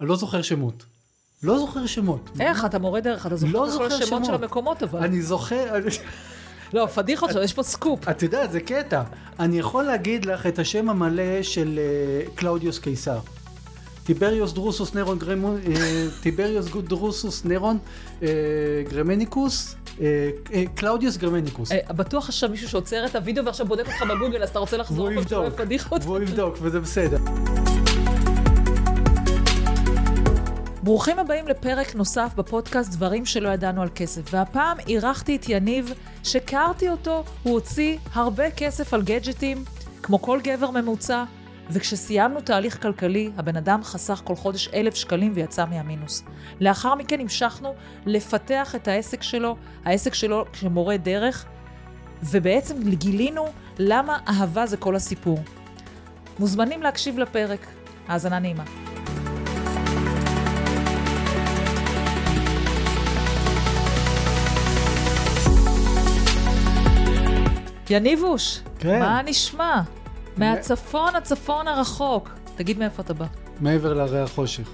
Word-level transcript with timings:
אני 0.00 0.08
לא 0.08 0.16
זוכר 0.16 0.42
שמות. 0.42 0.84
לא 1.42 1.58
זוכר 1.58 1.86
שמות. 1.86 2.30
איך, 2.40 2.64
אתה 2.64 2.78
מורה 2.78 3.00
דרך, 3.00 3.26
אתה 3.26 3.36
זוכר 3.36 3.52
לא 3.52 3.68
את 3.68 3.72
כל 3.72 3.86
השמות 3.86 4.08
שמות. 4.08 4.24
של 4.24 4.34
המקומות, 4.34 4.82
אבל. 4.82 5.02
אני 5.02 5.22
זוכר, 5.22 5.74
לא, 6.72 6.86
פדיחות 6.86 7.30
שלו, 7.30 7.42
יש 7.42 7.52
פה 7.52 7.62
סקופ. 7.62 8.08
את 8.08 8.22
יודעת, 8.22 8.52
זה 8.52 8.60
קטע. 8.60 9.02
אני 9.38 9.58
יכול 9.58 9.84
להגיד 9.84 10.24
לך 10.24 10.46
את 10.46 10.58
השם 10.58 10.90
המלא 10.90 11.42
של 11.42 11.78
אה, 11.78 12.30
קלאודיוס 12.34 12.78
קיסר. 12.78 13.18
טיבריוס 14.04 14.52
דרוסוס 14.52 14.94
נרון 14.94 15.18
גרמון, 15.18 15.60
אה, 15.66 16.06
טיבריוס 16.22 16.66
דרוסוס 16.88 17.44
נרון 17.44 17.78
אה, 18.22 18.28
גרמניקוס, 18.88 19.76
קלאודיוס 20.74 21.16
גרמניקוס. 21.16 21.70
בטוח 21.88 22.28
עכשיו 22.28 22.48
מישהו 22.48 22.68
שעוצר 22.68 23.06
את 23.06 23.16
הוידאו 23.16 23.44
ועכשיו 23.44 23.66
בודק 23.66 23.86
אותך 23.86 24.02
בגוגל, 24.02 24.42
אז 24.42 24.48
אתה 24.48 24.58
רוצה 24.58 24.76
לחזור 24.76 25.04
והוא 25.04 25.20
יבדוק? 25.20 25.54
והוא 26.02 26.20
יבדוק, 26.20 26.58
וזה 26.60 26.80
בסדר. 26.80 27.18
ברוכים 30.82 31.18
הבאים 31.18 31.48
לפרק 31.48 31.94
נוסף 31.94 32.32
בפודקאסט 32.36 32.92
דברים 32.92 33.26
שלא 33.26 33.48
ידענו 33.48 33.82
על 33.82 33.88
כסף. 33.94 34.34
והפעם 34.34 34.76
אירחתי 34.88 35.36
את 35.36 35.48
יניב, 35.48 35.92
שהכרתי 36.22 36.88
אותו, 36.88 37.24
הוא 37.42 37.52
הוציא 37.54 37.98
הרבה 38.12 38.50
כסף 38.50 38.94
על 38.94 39.02
גדג'טים, 39.02 39.64
כמו 40.02 40.22
כל 40.22 40.40
גבר 40.42 40.70
ממוצע, 40.70 41.24
וכשסיימנו 41.70 42.40
תהליך 42.40 42.82
כלכלי, 42.82 43.30
הבן 43.36 43.56
אדם 43.56 43.82
חסך 43.82 44.22
כל 44.24 44.36
חודש 44.36 44.68
אלף 44.68 44.94
שקלים 44.94 45.32
ויצא 45.34 45.64
מהמינוס. 45.66 46.24
לאחר 46.60 46.94
מכן 46.94 47.20
המשכנו 47.20 47.74
לפתח 48.06 48.74
את 48.74 48.88
העסק 48.88 49.22
שלו, 49.22 49.56
העסק 49.84 50.14
שלו 50.14 50.44
כמורה 50.60 50.96
דרך, 50.96 51.46
ובעצם 52.22 52.90
גילינו 52.90 53.44
למה 53.78 54.18
אהבה 54.28 54.66
זה 54.66 54.76
כל 54.76 54.96
הסיפור. 54.96 55.38
מוזמנים 56.38 56.82
להקשיב 56.82 57.18
לפרק. 57.18 57.66
האזנה 58.08 58.38
נעימה. 58.38 58.89
יניבוש, 67.90 68.60
כן. 68.78 69.00
מה 69.00 69.22
נשמע? 69.22 69.82
מהצפון 70.36 71.16
הצפון 71.16 71.68
הרחוק. 71.68 72.30
תגיד 72.56 72.78
מאיפה 72.78 73.02
אתה 73.02 73.14
בא. 73.14 73.26
מעבר 73.60 73.94
להרי 73.94 74.20
החושך. 74.20 74.68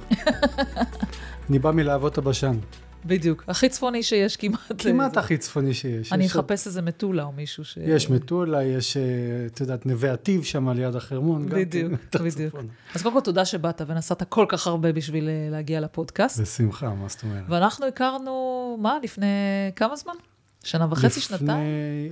אני 1.50 1.59
בא 1.59 1.70
מלהבות 1.70 2.19
הבשן. 2.19 2.59
בדיוק. 3.05 3.44
הכי 3.48 3.69
צפוני 3.69 4.03
שיש 4.03 4.37
כמעט. 4.37 4.61
כמעט 4.78 5.14
זה. 5.14 5.20
הכי 5.20 5.39
צפוני 5.39 5.75
שיש. 5.75 6.12
אני 6.12 6.27
אחפש 6.27 6.67
איזה 6.67 6.83
מטולה 6.83 7.22
או 7.22 7.33
מישהו 7.33 7.64
ש... 7.64 7.78
יש 7.83 8.11
מטולה, 8.11 8.64
יש, 8.64 8.97
אה, 8.97 9.03
את 9.47 9.61
יודעת, 9.61 9.87
נווה 9.87 10.12
עתיב 10.12 10.44
שם 10.44 10.69
ליד 10.69 10.97
החרמון. 10.97 11.47
גם 11.47 11.59
בדיוק, 11.59 11.92
בדיוק. 12.25 12.55
אז 12.94 13.03
קודם 13.03 13.14
כל 13.14 13.20
תודה 13.20 13.44
שבאת 13.44 13.83
ונסעת 13.87 14.22
כל 14.22 14.47
כך 14.48 14.67
הרבה 14.67 14.92
בשביל 14.92 15.28
אה, 15.28 15.48
להגיע 15.50 15.81
לפודקאסט. 15.81 16.41
בשמחה, 16.41 16.94
מה 16.94 17.09
זאת 17.09 17.22
אומרת? 17.22 17.44
ואנחנו 17.48 17.87
הכרנו, 17.87 18.77
מה, 18.81 18.98
לפני 19.03 19.27
כמה 19.77 19.97
זמן? 19.97 20.14
שנה 20.67 20.86
וחצי, 20.91 21.06
לפני- 21.20 21.39
שנתיים? 21.39 21.61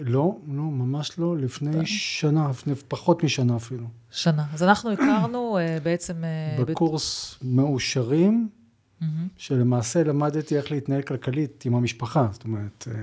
לא, 0.00 0.12
לא, 0.48 0.62
ממש 0.62 1.18
לא, 1.18 1.36
לפני 1.38 1.86
שנה, 1.86 2.48
לפני 2.50 2.74
פחות 2.88 3.24
משנה 3.24 3.56
אפילו. 3.56 3.86
שנה. 4.10 4.44
אז 4.54 4.62
אנחנו 4.62 4.90
הכרנו 4.90 5.58
אה, 5.58 5.78
בעצם... 5.82 6.24
אה, 6.24 6.64
בקורס 6.64 7.38
מאושרים, 7.42 8.48
מהמם. 9.00 9.28
שלמעשה 9.36 10.04
למדתי 10.04 10.56
איך 10.56 10.70
להתנהל 10.72 11.02
כלכלית 11.02 11.64
עם 11.64 11.74
המשפחה, 11.74 12.28
זאת 12.32 12.44
אומרת, 12.44 12.88
אה, 12.90 13.00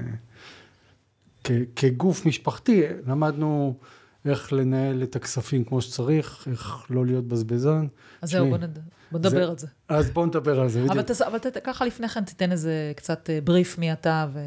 כ- 1.43 1.51
כגוף 1.75 2.25
משפחתי 2.25 2.83
למדנו 3.07 3.77
איך 4.25 4.53
לנהל 4.53 5.03
את 5.03 5.15
הכספים 5.15 5.63
כמו 5.63 5.81
שצריך, 5.81 6.47
איך 6.51 6.85
לא 6.89 7.05
להיות 7.05 7.27
בזבזן. 7.27 7.87
אז 8.21 8.29
זהו, 8.29 8.49
בוא 8.49 8.57
נד- 8.57 8.79
בוא 9.11 9.19
נדבר 9.19 9.45
זה- 9.45 9.49
על 9.51 9.57
זה. 9.57 9.67
אז 9.89 10.09
בואו 10.11 10.25
נדבר 10.25 10.59
על 10.59 10.69
זה, 10.69 10.79
אבל, 10.79 10.89
בדיוק. 10.89 11.05
תס, 11.05 11.21
אבל 11.21 11.37
ת, 11.37 11.45
ככה 11.63 11.85
לפני 11.85 12.09
כן 12.09 12.23
תיתן 12.23 12.51
איזה 12.51 12.91
קצת 12.95 13.29
בריף 13.43 13.77
מי 13.77 13.93
אתה 13.93 14.27
ו... 14.33 14.39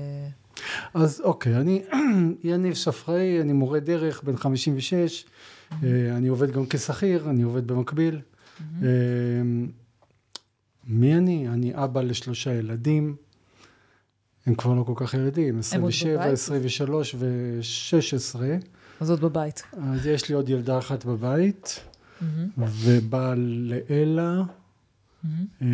אז 0.95 1.21
אוקיי, 1.25 1.57
אני 1.57 1.83
יניב 2.45 2.75
ספראי, 2.75 3.41
אני 3.41 3.53
מורה 3.53 3.81
דרך, 3.81 4.23
בן 4.23 4.37
56, 4.37 5.25
אה, 5.73 6.17
אני 6.17 6.29
עובד 6.29 6.51
גם 6.51 6.67
כשכיר, 6.71 7.31
אני 7.31 7.43
עובד 7.43 7.67
במקביל. 7.67 8.21
אה, 8.83 8.89
מי 10.87 11.15
אני? 11.15 11.49
אני 11.49 11.73
אבא 11.75 12.01
לשלושה 12.03 12.55
ילדים, 12.55 13.17
הם 14.47 14.55
כבר 14.55 14.75
לא 14.75 14.83
כל 14.83 14.93
כך 14.97 15.15
ילדים, 15.15 15.55
עוד 15.55 15.59
27, 15.65 16.15
בבית? 16.17 16.33
23 16.33 17.15
ו-16, 17.19 18.41
אז 19.01 19.11
עוד 19.11 19.21
בבית. 19.21 19.63
אז 19.73 20.07
יש 20.07 20.29
לי 20.29 20.35
עוד 20.35 20.49
ילדה 20.49 20.79
אחת 20.79 21.05
בבית, 21.05 21.81
ובעל 22.59 23.39
לאלה. 23.39 24.43
אה, 25.63 25.69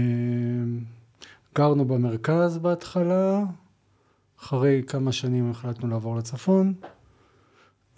גרנו 1.54 1.84
במרכז 1.84 2.58
בהתחלה, 2.58 3.44
אחרי 4.42 4.82
כמה 4.86 5.12
שנים 5.12 5.50
החלטנו 5.50 5.88
לעבור 5.88 6.16
לצפון. 6.16 6.74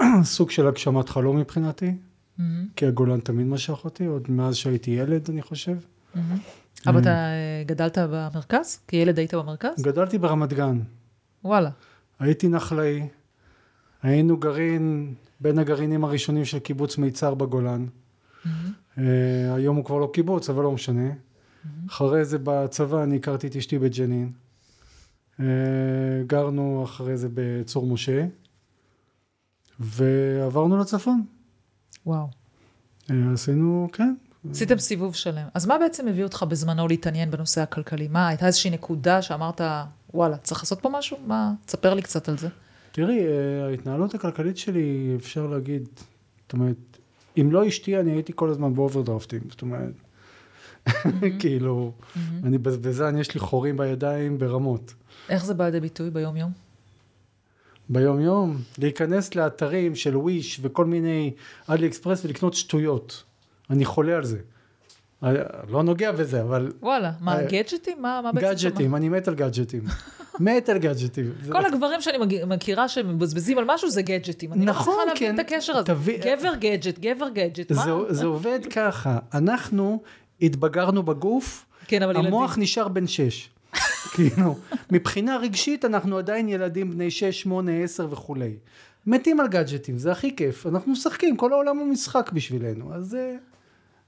סוג 0.23 0.51
של 0.51 0.67
הגשמת 0.67 1.09
חלום 1.09 1.37
מבחינתי, 1.37 1.95
מהמם, 2.39 2.67
כי 2.77 2.87
הגולן 2.87 3.21
תמיד 3.21 3.47
משך 3.47 3.85
אותי, 3.85 4.07
עוד 4.07 4.31
מאז 4.31 4.57
שהייתי 4.57 4.91
ילד, 4.91 5.31
אני 5.31 5.43
חושב. 5.43 5.77
מהמם. 6.15 6.39
אבל 6.87 7.01
אתה 7.01 7.11
אה, 7.11 7.63
גדלת 7.67 7.99
במרכז? 7.99 8.79
כילד 8.89 9.19
היית 9.19 9.35
במרכז? 9.35 9.83
גדלתי 9.83 10.19
ברמת 10.19 10.53
גן, 10.53 10.81
וואלה. 11.45 11.71
הייתי 12.19 12.49
נחלאי, 12.49 13.09
היינו 14.03 14.37
גרעין, 14.37 15.15
בין 15.41 15.59
הגרעינים 15.59 16.05
הראשונים 16.05 16.45
של 16.45 16.59
קיבוץ 16.59 16.99
מיצר 16.99 17.35
בגולן. 17.35 17.87
מהמם, 18.45 18.73
אה, 18.99 19.55
היום 19.55 19.77
הוא 19.77 19.85
כבר 19.85 19.99
לא 19.99 20.11
קיבוץ, 20.15 20.51
אבל 20.51 20.63
לא 20.63 20.73
משנה. 20.73 21.11
אחרי 21.89 22.25
זה 22.25 22.39
בצבא 22.43 23.03
אני 23.03 23.17
הכרתי 23.17 23.47
את 23.47 23.57
אשתי 23.57 23.79
בג'נין. 23.79 24.33
אה, 25.43 26.23
גרנו 26.27 26.85
אחרי 26.85 27.17
זה 27.17 27.29
בצור 27.35 27.87
משה, 27.87 28.27
ועברנו 29.81 30.79
לצפון. 30.79 31.23
וואו. 32.07 32.27
אה, 33.11 33.17
עשינו, 33.33 33.89
כן. 33.93 34.15
עשיתם 34.51 34.79
סיבוב 34.79 35.15
שלם. 35.15 35.47
אז 35.55 35.67
מה 35.67 35.79
בעצם 35.79 36.09
הביא 36.09 36.25
אותך 36.25 36.43
בזמנו 36.49 36.89
להתעניין 36.89 37.31
בנושא 37.31 37.61
הכלכלי? 37.61 38.09
מה, 38.09 38.29
הייתה 38.29 38.47
איזושהי 38.47 38.71
נקודה 38.71 39.23
שאמרת, 39.23 39.61
וואלה, 40.15 40.37
צריך 40.37 40.61
לעשות 40.61 40.81
פה 40.81 40.89
משהו? 40.89 41.17
מה? 41.27 41.53
תספר 41.67 41.95
לי 41.95 42.03
קצת 42.03 42.29
על 42.29 42.39
זה. 42.39 42.49
תראי, 42.93 43.27
אה, 43.27 43.67
ההתנהלות 43.67 44.15
הכלכלית 44.15 44.57
שלי, 44.57 45.15
אפשר 45.17 45.47
להגיד, 45.47 45.89
זאת 46.43 46.53
אומרת, 46.53 46.99
אם 47.41 47.49
לא 47.53 47.69
אשתי, 47.69 48.01
אני 48.01 48.13
הייתי 48.13 48.33
כל 48.35 48.51
הזמן 48.51 48.75
באוברדרפטים, 48.75 49.41
זאת 49.51 49.63
אומרת, 49.63 49.95
כאילו, 51.41 51.93
אני 52.45 52.59
בזבזן, 52.59 53.19
יש 53.19 53.35
לי 53.35 53.41
חורים 53.41 53.77
בידיים 53.77 54.39
ברמות. 54.39 54.95
איך 55.29 55.45
זה 55.45 55.55
בא 55.55 55.65
לידי 55.65 55.81
ביטוי 55.81 56.11
ביום-יום? 56.11 56.51
ביום 57.89 58.21
יום, 58.21 58.57
להיכנס 58.79 59.35
לאתרים 59.35 59.95
של 59.95 60.17
וויש 60.17 60.59
וכל 60.63 60.85
מיני 60.85 61.33
אלי 61.71 61.87
אקספרס 61.87 62.25
ולקנות 62.25 62.55
שטויות. 62.55 63.23
אני 63.71 63.85
חולה 63.85 64.17
על 64.17 64.25
זה. 64.25 64.39
אה, 65.25 65.33
לא 65.69 65.83
נוגע 65.83 66.13
בזה, 66.13 66.43
אבל 66.43 66.73
וואלה, 66.81 67.13
מה, 67.21 67.37
אה, 67.41 67.45
גדג'טים? 67.47 68.03
מה, 68.03 68.21
מה 68.25 68.33
בעצם? 68.33 68.47
גאדג'טים, 68.47 68.95
אני 68.95 69.09
מת 69.09 69.29
על 69.29 69.35
גאדג'טים. 69.35 69.83
מת 70.41 70.69
על 70.69 70.79
גאדג'טים. 70.79 71.33
כל 71.53 71.67
הגברים 71.67 72.01
שאני 72.01 72.19
מכירה 72.47 72.89
שמבזבזים 72.89 73.59
על 73.59 73.65
משהו 73.67 73.91
זה 73.91 74.03
גדג'טים. 74.03 74.53
אני 74.53 74.67
לא 74.67 74.73
נכון, 74.73 74.95
מצליחה 74.95 75.13
להבין 75.27 75.37
כן. 75.37 75.41
את 75.41 75.53
הקשר 75.53 75.73
הזה. 75.77 75.87
תביא- 75.87 76.19
גבר 76.25 76.55
גדג'ט, 76.55 76.99
גבר 76.99 77.29
גדג'ט, 77.29 77.73
מה? 77.73 77.85
זה, 77.85 77.91
זה 78.09 78.27
עובד 78.27 78.61
ככה, 78.75 79.19
אנחנו 79.35 80.03
התבגרנו 80.43 81.03
בגוף, 81.03 81.67
כן, 81.87 82.03
אבל 82.03 82.13
ילדים. 82.15 82.27
המוח 82.27 82.59
נשאר 82.59 82.89
בן 82.89 83.07
שש. 83.07 83.49
כאילו, 84.15 84.59
מבחינה 84.91 85.37
רגשית 85.37 85.85
אנחנו 85.85 86.19
עדיין 86.19 86.49
ילדים 86.49 86.91
בני 86.91 87.11
שש, 87.11 87.41
שמונה, 87.41 87.73
עשר 87.73 88.09
וכולי. 88.11 88.57
מתים 89.07 89.41
על 89.41 89.49
גאדג'טים, 89.49 89.99
זה 89.99 90.13
הכי 90.13 90.37
כיף. 90.37 90.67
אנחנו 90.67 90.93
משחקים, 90.93 91.37
כל 91.37 91.53
העולם 91.53 91.79
הוא 91.79 91.87
משחק 91.87 92.31
בשבילנו, 92.33 92.95
אז 92.95 93.07
זה, 93.07 93.37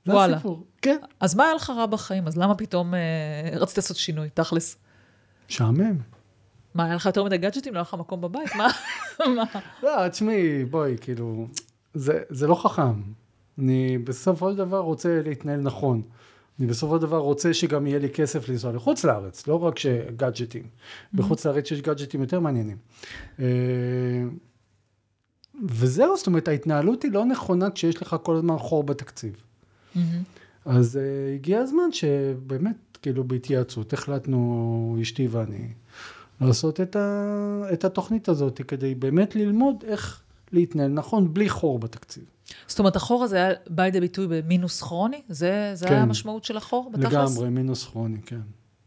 זה 0.05 0.13
וואלה. 0.13 0.35
הסיפור. 0.37 0.65
כן. 0.83 0.97
אז 1.21 1.35
מה 1.35 1.45
היה 1.45 1.55
לך 1.55 1.71
רע 1.71 1.87
בחיים? 1.87 2.27
אז 2.27 2.39
למה 2.39 2.55
פתאום 2.55 2.95
אה, 2.95 3.01
רצית 3.59 3.77
לעשות 3.77 3.97
שינוי, 3.97 4.29
תכלס? 4.35 4.77
משעמם. 5.51 5.99
מה, 6.75 6.85
היה 6.85 6.95
לך 6.95 7.07
יותר 7.07 7.25
מדי 7.25 7.39
גדג'טים? 7.39 7.75
לא 7.75 7.79
היה 7.79 7.83
לך 7.83 7.95
מקום 7.95 8.21
בבית? 8.21 8.55
מה? 8.55 8.69
מה? 9.37 9.45
לא, 9.83 10.09
תשמעי, 10.09 10.65
בואי, 10.65 10.97
כאילו, 11.01 11.47
זה, 11.95 12.21
זה 12.31 12.47
לא 12.47 12.55
חכם. 12.55 13.03
אני 13.59 13.99
בסופו 13.99 14.51
של 14.51 14.57
דבר 14.57 14.79
רוצה 14.79 15.21
להתנהל 15.25 15.61
נכון. 15.61 16.03
אני 16.59 16.67
בסופו 16.67 16.97
של 16.97 17.03
דבר 17.03 17.19
רוצה 17.19 17.55
שגם 17.55 17.87
יהיה 17.87 17.99
לי 17.99 18.11
כסף 18.11 18.49
לנסוע 18.49 18.73
לחוץ 18.73 19.05
לארץ, 19.05 19.47
לא 19.47 19.65
רק 19.65 19.79
שגאדג'טים. 19.79 20.63
בחוץ 21.15 21.47
לארץ 21.47 21.71
יש 21.71 21.81
גאדג'טים 21.81 22.21
יותר 22.21 22.41
מעניינים. 22.41 22.77
אה, 23.41 23.45
וזהו, 25.69 26.17
זאת 26.17 26.27
אומרת, 26.27 26.49
ההתנהלות 26.49 27.03
היא 27.03 27.13
לא 27.13 27.25
נכונה 27.25 27.71
כשיש 27.71 28.03
לך 28.03 28.17
כל 28.23 28.37
הזמן 28.37 28.59
חור 28.59 28.85
בתקציב. 28.85 29.37
מהמם. 29.95 30.23
אז 30.65 30.97
uh, 30.97 31.35
הגיע 31.35 31.61
הזמן 31.61 31.93
שבאמת, 31.93 32.77
כאילו 33.03 33.25
בהתייעצות, 33.25 33.93
החלטנו, 33.93 34.99
אשתי 35.03 35.27
ואני, 35.27 35.69
לעשות 36.41 36.81
את, 36.81 36.97
ה, 36.97 37.63
את 37.73 37.85
התוכנית 37.85 38.29
הזאת, 38.29 38.61
כדי 38.69 38.95
באמת 38.95 39.37
ללמוד 39.37 39.85
איך 39.87 40.23
להתנהל 40.53 40.91
נכון, 40.91 41.35
בלי 41.35 41.49
חור 41.49 41.79
בתקציב. 41.79 42.25
זאת 42.67 42.79
אומרת, 42.79 42.97
החור 42.97 43.25
הזה 43.25 43.37
היה 43.37 43.55
בא 43.71 43.83
לידי 43.83 44.01
ביטוי 44.01 44.27
במינוס 44.29 44.83
כרוני? 44.83 45.23
זה, 45.29 45.71
זה 45.75 45.87
כן. 45.87 45.93
היה 45.93 46.03
המשמעות 46.03 46.45
של 46.45 46.57
החור 46.57 46.91
בתכלס? 46.93 47.13
לגמרי, 47.13 47.51
מינוס 47.51 47.85
כרוני, 47.85 48.19
כן. 48.27 48.41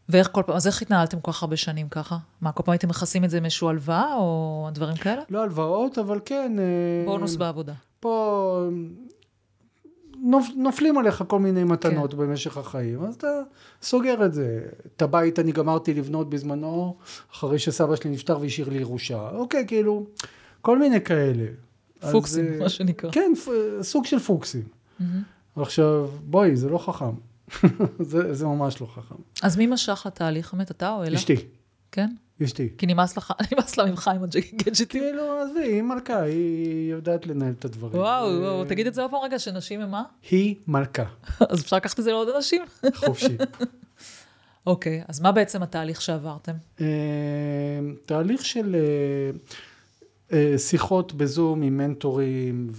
ואיך 0.09 0.29
כל 0.31 0.43
פעם, 0.45 0.55
אז 0.55 0.67
איך 0.67 0.81
התנהלתם 0.81 1.19
כל 1.19 1.31
כך 1.31 1.43
הרבה 1.43 1.57
שנים 1.57 1.89
ככה? 1.89 2.17
מה, 2.41 2.51
כל 2.51 2.63
פעם 2.63 2.71
הייתם 2.71 2.89
מכסים 2.89 3.23
את 3.23 3.29
זה 3.29 3.37
עם 3.37 3.45
איזשהו 3.45 3.69
הלוואה, 3.69 4.15
או 4.15 4.69
דברים 4.73 4.95
כאלה? 4.95 5.21
לא 5.29 5.43
הלוואות, 5.43 5.97
אבל 5.97 6.19
כן... 6.25 6.55
אה, 6.59 7.05
בונוס 7.05 7.35
בעבודה. 7.35 7.73
פה 7.99 8.69
נופ, 10.21 10.45
נופלים 10.55 10.97
עליך 10.97 11.23
כל 11.27 11.39
מיני 11.39 11.63
מתנות 11.63 12.11
כן. 12.11 12.17
במשך 12.17 12.57
החיים, 12.57 13.03
אז 13.03 13.15
אתה 13.15 13.27
סוגר 13.81 14.25
את 14.25 14.33
זה. 14.33 14.61
את 14.95 15.01
הבית 15.01 15.39
אני 15.39 15.51
גמרתי 15.51 15.93
לבנות 15.93 16.29
בזמנו, 16.29 16.95
אחרי 17.33 17.59
שסבא 17.59 17.95
שלי 17.95 18.09
נפטר 18.09 18.39
והשאיר 18.41 18.69
לי 18.69 18.77
ירושה. 18.77 19.29
אוקיי, 19.29 19.67
כאילו, 19.67 20.05
כל 20.61 20.79
מיני 20.79 21.01
כאלה. 21.01 21.45
פוקסים, 22.11 22.45
אז, 22.47 22.53
אה, 22.53 22.59
מה 22.59 22.69
שנקרא. 22.69 23.11
כן, 23.11 23.31
סוג 23.81 24.05
של 24.05 24.19
פוקסים. 24.19 24.63
מהמם. 24.99 25.21
עכשיו, 25.55 26.07
בואי, 26.23 26.55
זה 26.55 26.69
לא 26.69 26.77
חכם. 26.77 27.15
זה, 27.99 28.33
זה 28.33 28.45
ממש 28.45 28.81
לא 28.81 28.85
חכם. 28.85 29.15
אז 29.43 29.57
מי 29.57 29.67
משך 29.67 30.03
לתהליך 30.05 30.53
באמת, 30.53 30.71
אתה 30.71 30.95
או 30.95 31.03
אלה? 31.03 31.15
אשתי, 31.15 31.35
כן? 31.91 32.09
אשתי. 32.43 32.69
כי 32.77 32.85
נמאס 32.85 33.17
לך, 33.17 33.33
נמאס 33.51 33.77
לה 33.77 33.85
ממך 33.85 34.07
עם 34.15 34.23
הג'ג'טים. 34.23 34.85
כאילו, 34.89 35.39
עזבי, 35.41 35.59
היא 35.59 35.81
מלכה, 35.81 36.21
היא 36.21 36.91
יודעת 36.91 37.27
לנהל 37.27 37.53
את 37.59 37.65
הדברים. 37.65 38.01
וואו, 38.01 38.29
אה, 38.29 38.39
וואו, 38.39 38.65
תגיד 38.65 38.87
את 38.87 38.93
זה 38.93 39.01
עוד 39.01 39.11
פעם 39.11 39.19
רגע, 39.23 39.39
שנשים 39.39 39.81
הם 39.81 39.91
מה? 39.91 40.03
היא 40.31 40.55
מלכה, 40.67 41.03
אז 41.49 41.61
אפשר 41.61 41.75
לקחת 41.75 41.99
את 41.99 42.03
זה 42.03 42.11
לעוד 42.11 42.29
אנשים? 42.35 42.61
חופשי. 42.95 43.37
אוקיי, 44.67 45.03
אז 45.07 45.19
מה 45.19 45.31
בעצם 45.31 45.63
התהליך 45.63 46.01
שעברתם? 46.01 46.53
אה, 46.81 46.85
תהליך 48.05 48.45
של 48.45 48.75
שיחות 50.57 51.13
בזום 51.13 51.61
עם 51.61 51.77
מנטורים 51.77 52.69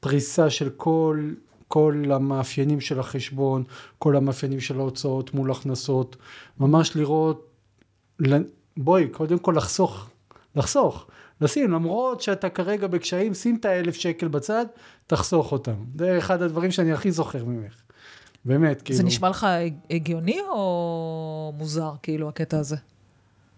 ופריסה 0.00 0.50
של 0.50 0.70
כל, 0.70 1.30
כל 1.68 2.04
המאפיינים 2.10 2.80
של 2.80 3.00
החשבון, 3.00 3.64
כל 3.98 4.16
המאפיינים 4.16 4.60
של 4.60 4.78
ההוצאות 4.78 5.34
מול 5.34 5.50
הכנסות, 5.50 6.16
ממש 6.60 6.96
לראות, 6.96 7.50
בואי, 8.76 9.08
קודם 9.08 9.38
כל 9.38 9.54
לחסוך, 9.56 10.10
לחסוך, 10.56 11.06
לשים, 11.40 11.70
למרות 11.70 12.20
שאתה 12.20 12.48
כרגע 12.48 12.86
בקשיים, 12.86 13.34
שים 13.34 13.56
את 13.56 13.64
האלף 13.64 13.94
שקל 13.94 14.28
בצד, 14.28 14.66
תחסוך 15.06 15.52
אותם. 15.52 15.84
זה 15.98 16.18
אחד 16.18 16.42
הדברים 16.42 16.70
שאני 16.70 16.92
הכי 16.92 17.12
זוכר 17.12 17.44
ממך. 17.44 17.74
באמת, 18.44 18.82
כאילו. 18.82 18.96
זה 18.96 19.02
נשמע 19.02 19.28
לך 19.28 19.46
הגיוני 19.90 20.40
או 20.40 21.52
מוזר, 21.58 21.92
כאילו, 22.02 22.28
הקטע 22.28 22.58
הזה? 22.58 22.76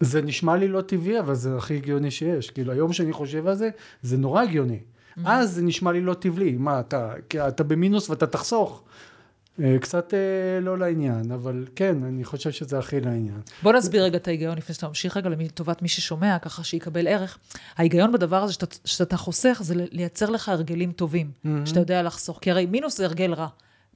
זה 0.00 0.22
נשמע 0.22 0.56
לי 0.56 0.68
לא 0.68 0.80
טבעי, 0.80 1.20
אבל 1.20 1.34
זה 1.34 1.56
הכי 1.56 1.76
הגיוני 1.76 2.10
שיש. 2.10 2.50
כאילו, 2.50 2.72
היום 2.72 2.92
שאני 2.92 3.12
חושב 3.12 3.46
על 3.46 3.54
זה, 3.54 3.70
זה 4.02 4.16
נורא 4.16 4.42
הגיוני. 4.42 4.78
אז 5.24 5.50
זה 5.50 5.62
נשמע 5.62 5.92
לי 5.92 6.00
לא 6.00 6.14
טבעי. 6.14 6.56
מה, 6.56 6.80
אתה, 6.80 7.12
אתה 7.48 7.64
במינוס 7.64 8.10
ואתה 8.10 8.26
תחסוך. 8.26 8.82
אה, 9.62 9.76
קצת 9.80 10.14
אה, 10.14 10.60
לא 10.60 10.78
לעניין, 10.78 11.30
אבל 11.32 11.66
כן, 11.76 12.04
אני 12.04 12.24
חושב 12.24 12.50
שזה 12.50 12.78
הכי 12.78 13.00
לעניין. 13.00 13.40
בוא 13.62 13.72
נסביר 13.72 14.04
רגע 14.04 14.16
את 14.16 14.28
ההיגיון 14.28 14.58
לפני 14.58 14.74
שאתה 14.74 14.88
ממשיך 14.88 15.16
רגע 15.16 15.28
לטובת 15.28 15.82
מי 15.82 15.88
ששומע, 15.88 16.38
ככה 16.38 16.64
שיקבל 16.64 17.08
ערך. 17.08 17.38
ההיגיון 17.76 18.12
בדבר 18.12 18.42
הזה 18.42 18.52
שאתה, 18.52 18.66
שאתה 18.84 19.16
חוסך, 19.16 19.58
זה 19.62 19.74
לייצר 19.76 20.30
לך 20.30 20.48
הרגלים 20.48 20.92
טובים, 20.92 21.30
שאתה 21.64 21.80
יודע 21.80 22.02
לחסוך. 22.02 22.38
כי 22.42 22.50
הרי 22.50 22.66
מינוס 22.66 22.96
זה 22.96 23.04
הרגל 23.04 23.34
רע. 23.34 23.48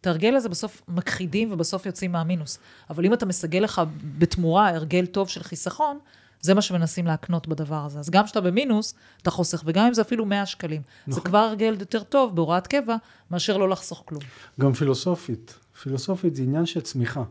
את 0.05 0.09
ההרגל 0.09 0.37
הזה 0.37 0.49
בסוף 0.49 0.83
מכחידים 0.89 1.53
ובסוף 1.53 1.87
יוצאים 1.87 2.13
מהמינוס. 2.13 2.59
אבל 2.91 3.07
אם 3.07 3.13
אתה 3.13 3.27
מסגל 3.27 3.59
לך 3.59 3.83
בתמורה 4.19 4.69
הרגל 4.69 5.07
טוב 5.07 5.29
של 5.29 5.43
חיסכון, 5.43 5.99
זה 6.41 6.55
מה 6.55 6.63
שמנסים 6.63 7.07
להקנות 7.07 7.49
בדבר 7.49 7.85
הזה. 7.85 7.99
אז 7.99 8.11
גם 8.11 8.25
כשאתה 8.25 8.41
במינוס, 8.41 8.95
אתה 9.23 9.31
חוסך, 9.31 9.63
וגם 9.67 9.87
אם 9.87 9.95
זה 9.95 10.03
אפילו 10.03 10.25
100 10.27 10.47
שקלים. 10.47 10.83
זה 11.07 11.21
כבר 11.21 11.39
הרגל 11.39 11.77
יותר 11.81 12.03
טוב 12.03 12.37
בהוראת 12.37 12.67
קבע, 12.67 12.97
מאשר 13.31 13.57
לא 13.57 13.69
לחסוך 13.69 14.03
כלום. 14.07 14.23
גם 14.61 14.73
פילוסופית. 14.73 15.55
פילוסופית 15.83 16.37
זה 16.37 16.43
עניין 16.43 16.67
של 16.67 16.81
צמיחה. 16.81 17.23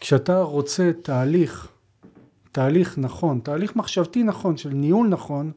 כשאתה 0.00 0.40
רוצה 0.40 0.90
תהליך, 1.02 1.68
תהליך 2.52 2.98
נכון, 2.98 3.40
תהליך 3.40 3.76
מחשבתי 3.76 4.22
נכון, 4.22 4.56
של 4.56 4.70
ניהול 4.70 5.08
נכון, 5.08 5.52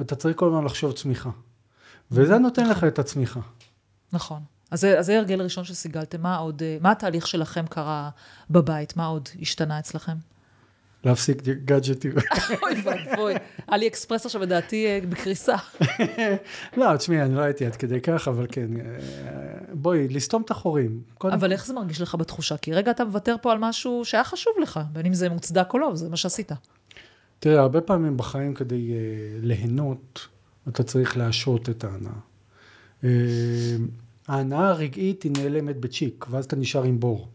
אתה 0.00 0.16
צריך 0.16 0.36
כל 0.36 0.46
הזמן 0.46 0.64
לחשוב 0.64 0.92
צמיחה. 0.92 1.30
וזה 2.10 2.38
נותן 2.38 2.68
לך 2.68 2.84
את 2.84 2.98
הצמיחה. 2.98 3.40
נכון. 4.12 4.55
אז 4.70 4.86
זה, 5.00 5.18
הרגל 5.18 5.42
ראשון 5.42 5.64
שסיגלתם. 5.64 6.22
מה 6.22 6.36
עוד, 6.36 6.62
אה, 6.62 6.76
מה 6.80 6.90
התהליך 6.90 7.26
שלכם 7.26 7.66
קרה 7.66 8.10
בבית? 8.50 8.96
מה 8.96 9.06
עוד 9.06 9.28
השתנה 9.40 9.78
אצלכם? 9.78 10.12
להפסיק 11.04 11.42
גאדג'טים. 11.42 12.12
אוי 12.62 12.82
ואבוי. 12.84 13.34
עלי 13.66 13.88
אקספרס 13.88 14.26
עכשיו 14.26 14.42
לדעתי 14.42 14.86
אה, 14.86 14.98
בקריסה. 15.08 15.56
לא, 16.76 16.96
תשמעי, 16.96 17.22
אני 17.22 17.34
לא 17.34 17.40
הייתי 17.40 17.66
עד 17.66 17.76
כדי 17.76 18.00
כך, 18.00 18.28
אבל 18.28 18.46
כן, 18.52 18.68
אה, 18.80 18.84
בואי, 19.72 20.08
לסתום 20.08 20.42
את 20.42 20.50
החורים. 20.50 21.00
אבל 21.22 21.52
איך 21.52 21.66
זה 21.66 21.74
מרגיש 21.74 22.00
לך 22.00 22.14
בתחושה? 22.14 22.56
כי 22.56 22.72
רגע 22.72 22.90
אתה 22.90 23.04
מוותר 23.04 23.36
פה 23.42 23.52
על 23.52 23.58
משהו 23.58 24.04
שהיה 24.04 24.24
חשוב 24.24 24.52
לך, 24.62 24.80
בין 24.92 25.06
אם 25.06 25.14
זה 25.14 25.28
מוצדק 25.28 25.74
או 25.74 25.78
לא, 25.78 25.96
זה 25.96 26.08
מה 26.08 26.16
שעשית. 26.16 26.52
תראה, 27.38 27.60
הרבה 27.60 27.80
פעמים 27.80 28.16
בחיים 28.16 28.54
כדי 28.54 28.92
ליהנות, 29.42 30.28
אתה 30.68 30.82
צריך 30.82 31.16
להשעות 31.16 31.68
את 31.68 31.84
ההנאה. 31.84 32.12
ההנאה 34.28 34.68
הרגעית 34.68 35.22
היא 35.22 35.32
נעלמת 35.32 35.80
בצ'יק, 35.80 36.26
ואז 36.30 36.44
אתה 36.44 36.56
נשאר 36.56 36.82
עם 36.82 37.00
בור. 37.00 37.28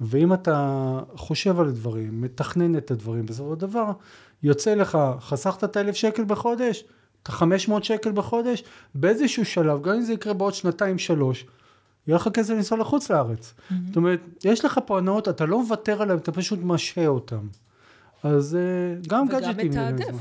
ואם 0.00 0.32
אתה 0.32 1.00
חושב 1.16 1.60
על 1.60 1.70
דברים, 1.70 2.20
מתכנן 2.20 2.76
את 2.76 2.90
הדברים, 2.90 3.26
בסופו 3.26 3.54
של 3.54 3.60
דבר, 3.60 3.92
יוצא 4.42 4.74
לך, 4.74 4.98
חסכת 5.20 5.64
את 5.64 5.76
האלף 5.76 5.94
שקל 5.94 6.24
בחודש, 6.24 6.84
את 7.22 7.28
החמש 7.28 7.68
מאות 7.68 7.84
שקל 7.84 8.12
בחודש, 8.12 8.64
באיזשהו 8.94 9.44
שלב, 9.44 9.82
גם 9.82 9.94
אם 9.94 10.02
זה 10.02 10.12
יקרה 10.12 10.34
בעוד 10.34 10.54
שנתיים 10.54 10.98
שלוש, 10.98 11.46
יהיה 12.06 12.16
לך 12.16 12.28
כסף 12.28 12.54
לנסוע 12.54 12.78
לחוץ 12.78 13.10
לארץ. 13.10 13.54
זאת 13.86 13.96
אומרת, 13.96 14.20
יש 14.44 14.64
לך 14.64 14.80
פה 14.86 14.98
הנאות, 14.98 15.28
אתה 15.28 15.46
לא 15.46 15.62
מוותר 15.62 16.02
עליהם, 16.02 16.18
אתה 16.18 16.32
פשוט 16.32 16.58
משהה 16.62 17.06
אותם. 17.06 17.46
אז 18.22 18.56
אה, 18.56 18.60
גם 19.08 19.26
וגם 19.26 19.40
גאדג'טים 19.40 19.72
להם 19.72 19.94
מתעדף. 19.94 20.14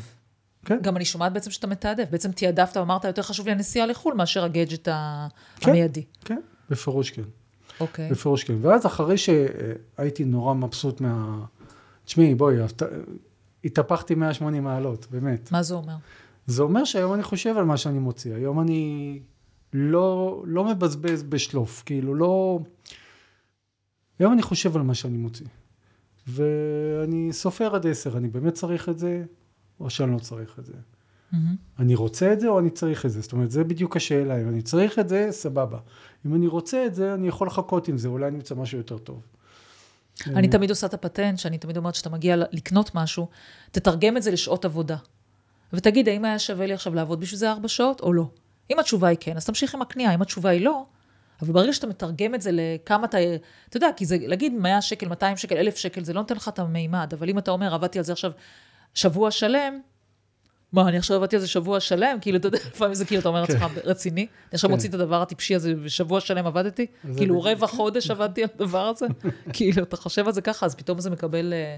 כן, 0.65 0.77
גם 0.81 0.97
אני 0.97 1.05
שומעת 1.05 1.33
בעצם 1.33 1.51
שאתה 1.51 1.67
מתעדף. 1.67 2.05
בעצם 2.09 2.31
תעדפת, 2.31 2.77
אמרת, 2.77 3.05
יותר 3.05 3.21
חשוב 3.21 3.45
לי 3.45 3.51
הנסיעה 3.51 3.85
לחו"ל 3.85 4.13
מאשר 4.13 4.43
הגאדג'ט 4.43 4.87
כן. 5.59 5.69
המיידי. 5.71 6.03
כן, 6.25 6.39
בפירוש 6.69 7.11
כן. 7.11 7.23
אוקיי. 7.79 8.09
בפירוש 8.09 8.43
כן. 8.43 8.55
ואז 8.61 8.85
אחרי 8.85 9.15
שהייתי 9.17 10.25
נורא 10.25 10.53
מבסוט 10.53 11.01
מה... 11.01 11.45
תשמעי, 12.05 12.35
בואי, 12.35 12.55
התהפכתי 13.63 14.15
180 14.15 14.63
מעלות, 14.63 15.07
באמת. 15.11 15.51
מה 15.51 15.63
זה 15.63 15.73
אומר? 15.73 15.95
זה 16.47 16.63
אומר 16.63 16.83
שהיום 16.83 17.13
אני 17.13 17.23
חושב 17.23 17.57
על 17.57 17.65
מה 17.65 17.77
שאני 17.77 17.99
מוציא. 17.99 18.35
היום 18.35 18.59
אני 18.59 19.19
לא, 19.73 20.43
לא 20.47 20.65
מבזבז 20.65 21.23
בשלוף, 21.23 21.83
כאילו 21.85 22.15
לא... 22.15 22.59
היום 24.19 24.33
אני 24.33 24.41
חושב 24.41 24.75
על 24.75 24.81
מה 24.81 24.93
שאני 24.93 25.17
מוציא. 25.17 25.45
ואני 26.27 27.33
סופר 27.33 27.75
עד 27.75 27.87
עשר, 27.87 28.17
אני 28.17 28.27
באמת 28.27 28.53
צריך 28.53 28.89
את 28.89 28.99
זה, 28.99 29.23
או 29.81 29.89
שאני 29.89 30.11
לא 30.11 30.19
צריך 30.19 30.59
את 30.59 30.65
זה. 30.65 30.73
מהמם. 31.31 31.55
אני 31.79 31.95
רוצה 31.95 32.33
את 32.33 32.39
זה 32.39 32.47
או 32.47 32.59
אני 32.59 32.69
צריך 32.69 33.05
את 33.05 33.11
זה? 33.11 33.21
זאת 33.21 33.31
אומרת, 33.31 33.51
זה 33.51 33.63
בדיוק 33.63 33.97
השאלה. 33.97 34.41
אם 34.41 34.49
אני 34.49 34.61
צריך 34.61 34.99
את 34.99 35.09
זה, 35.09 35.27
סבבה. 35.31 35.77
אם 36.25 36.35
אני 36.35 36.47
רוצה 36.47 36.85
את 36.85 36.95
זה, 36.95 37.13
אני 37.13 37.27
יכול 37.27 37.47
לחכות 37.47 37.87
עם 37.87 37.97
זה, 37.97 38.07
אולי 38.07 38.27
אני 38.27 38.35
אמצא 38.35 38.55
משהו 38.55 38.77
יותר 38.77 38.97
טוב. 38.97 39.21
אני 40.27 40.47
תמיד 40.47 40.69
עושה 40.69 40.87
את 40.87 40.93
הפטנט, 40.93 41.39
שאני 41.39 41.57
תמיד 41.57 41.77
אומרת 41.77 41.95
שאתה 41.95 42.09
מגיע 42.09 42.35
לקנות 42.51 42.95
משהו, 42.95 43.27
תתרגם 43.71 44.17
את 44.17 44.23
זה 44.23 44.31
לשעות 44.31 44.65
עבודה. 44.65 44.97
ותגיד, 45.73 46.09
האם 46.09 46.25
היה 46.25 46.39
שווה 46.39 46.65
לי 46.65 46.73
עכשיו 46.73 46.95
לעבוד 46.95 47.19
בשביל 47.19 47.39
זה 47.39 47.51
ארבע 47.51 47.67
שעות 47.67 48.01
או 48.01 48.13
לא? 48.13 48.25
אם 48.71 48.79
התשובה 48.79 49.07
היא 49.07 49.17
כן, 49.19 49.37
אז 49.37 49.45
תמשיך 49.45 49.75
עם 49.75 49.81
הקנייה, 49.81 50.13
אם 50.13 50.21
התשובה 50.21 50.49
היא 50.49 50.65
לא, 50.65 50.85
אבל 51.41 51.53
ברגע 51.53 51.73
שאתה 51.73 51.87
מתרגם 51.87 52.35
את 52.35 52.41
זה 52.41 52.49
לכמה 52.53 53.05
אתה, 53.05 53.17
אתה 53.69 53.77
יודע, 53.77 53.87
כי 53.95 54.05
זה, 54.05 54.17
להגיד 54.21 54.53
100 54.53 54.81
שקל, 54.81 55.07
200 55.07 55.37
שקל, 55.37 55.57
1,000 55.57 55.77
שקל, 55.77 56.03
זה 56.03 56.13
לא 56.13 56.21
נותן 56.21 56.35
לך 56.35 56.47
את 56.47 56.59
המימד, 56.59 57.13
אבל 57.17 57.29
אם 57.29 57.37
אתה 57.37 57.51
אומר, 57.51 57.73
עבדתי 57.73 57.99
על 57.99 58.05
זה 58.05 58.11
עכשיו 58.11 58.31
שבוע 58.93 59.31
שלם, 59.31 59.79
מה, 60.73 60.87
אני 60.87 60.97
עכשיו 60.97 61.17
עבדתי 61.17 61.35
על 61.35 61.41
זה 61.41 61.47
שבוע 61.47 61.79
שלם? 61.79 62.17
כאילו, 62.21 62.37
אתה 62.37 62.47
יודע, 62.47 62.57
לפעמים 62.73 62.93
זה 62.93 63.05
כאילו, 63.05 63.21
אתה 63.21 63.29
אומר 63.29 63.41
לעצמך, 63.41 63.65
רציני? 63.83 64.21
אני 64.21 64.27
עכשיו 64.53 64.69
כן. 64.69 64.75
מוציא 64.75 64.89
את 64.89 64.93
הדבר 64.93 65.21
הטיפשי 65.21 65.55
הזה, 65.55 65.73
ושבוע 65.83 66.21
שלם 66.21 66.47
עבדתי? 66.47 66.85
כאילו. 67.17 67.41
רבע 67.41 67.67
חודש 67.67 68.11
עבדתי 68.11 68.43
על 68.43 68.49
הדבר 68.55 68.87
הזה? 68.87 69.05
כאילו, 69.53 69.83
אתה 69.83 69.97
חושב 69.97 70.27
על 70.27 70.33
זה 70.33 70.41
ככה, 70.41 70.65
אז 70.65 70.75
פתאום 70.75 70.99
זה 70.99 71.09
מקבל 71.09 71.53
אה, 71.53 71.77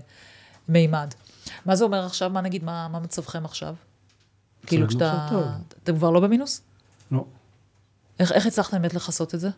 מימד. 0.70 1.14
מה 1.66 1.76
זה 1.76 1.84
אומר 1.84 2.06
עכשיו? 2.06 2.30
מה 2.30 2.42
נגיד, 2.42 2.64
מה, 2.64 2.88
מצבכם 2.88 3.46
עכשיו? 3.46 3.76
כאילו, 4.66 4.86
מצב 4.86 4.96
כשאתה... 4.96 5.58
אתם 5.84 5.96
כבר 5.96 6.10
לא 6.10 6.20
במינוס? 6.20 6.62
לא. 7.12 7.26
איך, 8.20 8.46
הצלחתם 8.46 8.78
באמת 8.78 8.94
לכסות 8.94 9.36
את 9.36 9.40
זה? 9.40 9.50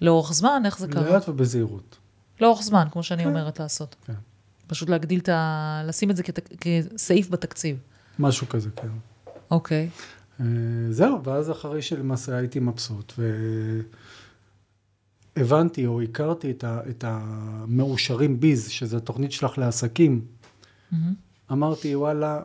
לאורך 0.00 0.32
זמן? 0.32 0.62
איך 0.64 0.78
זה 0.78 0.88
קרה? 0.88 1.10
לאט 1.10 1.28
ובזהירות. 1.28 1.96
לאורך 2.40 2.62
זמן, 2.62 2.88
כמו 2.92 3.02
שאני 3.02 3.22
כן. 3.22 3.28
אומרת 3.28 3.60
לעשות. 3.60 3.96
כן. 4.06 4.12
פשוט 4.70 4.88
להגדיל 4.88 5.20
את 5.20 5.28
ה... 5.28 5.82
לשים 5.86 6.10
את 6.10 6.16
זה 6.16 6.22
כת... 6.22 6.38
כסעיף 6.60 7.30
בתקציב. 7.30 7.76
משהו 8.18 8.48
כזה, 8.48 8.70
כן. 8.76 8.88
אוקיי. 9.50 9.88
אה, 10.40 10.46
זהו, 10.90 11.24
ואז 11.24 11.50
אחרי 11.50 11.82
שלמעשה 11.82 12.36
הייתי 12.36 12.60
מבסוט, 12.60 13.12
והבנתי 15.36 15.86
או 15.86 16.02
הכרתי 16.02 16.50
את, 16.50 16.64
ה, 16.64 16.80
את 16.90 17.04
המאושרים 17.06 18.40
ביז, 18.40 18.68
שזו 18.68 18.96
התוכנית 18.96 19.32
שלך 19.32 19.58
לעסקים, 19.58 20.24
מהמם. 20.92 21.14
אמרתי, 21.52 21.96
וואלה, 21.96 22.42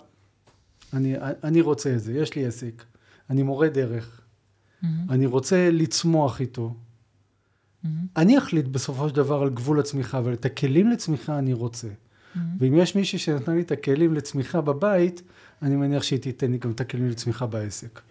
אני, 0.94 1.16
אני 1.44 1.62
רוצה 1.62 1.96
את 1.96 2.02
זה, 2.02 2.14
יש 2.14 2.36
לי 2.36 2.46
עסק, 2.46 2.84
אני 3.30 3.44
מורה 3.44 3.70
דרך. 3.70 4.22
Mm-hmm. 4.22 4.88
אני 5.10 5.26
רוצה 5.26 5.70
לצמוח 5.72 6.42
איתו. 6.42 6.74
Mm-hmm. 6.74 7.88
אני 8.18 8.38
אחליט 8.38 8.66
בסופו 8.66 9.10
של 9.10 9.16
דבר 9.16 9.42
על 9.42 9.50
גבול 9.50 9.80
הצמיחה, 9.80 10.18
אבל 10.18 10.34
את 10.34 10.46
הכלים 10.46 10.90
לצמיחה 10.90 11.40
אני 11.40 11.54
רוצה. 11.54 11.88
Mm-hmm. 12.36 12.40
ואם 12.60 12.76
יש 12.76 12.96
מישהי 12.96 13.20
שנתנה 13.20 13.56
לי 13.56 13.62
את 13.62 13.72
הכלים 13.72 14.14
לצמיחה 14.14 14.62
בבית, 14.62 15.22
אני 15.62 15.76
מניח 15.76 16.04
שהיא 16.04 16.20
תיתן 16.20 16.52
לי 16.52 16.58
גם 16.58 16.72
את 16.72 16.82
הכלים 16.82 17.10
לצמיחה 17.10 17.46
בעסק. 17.46 18.02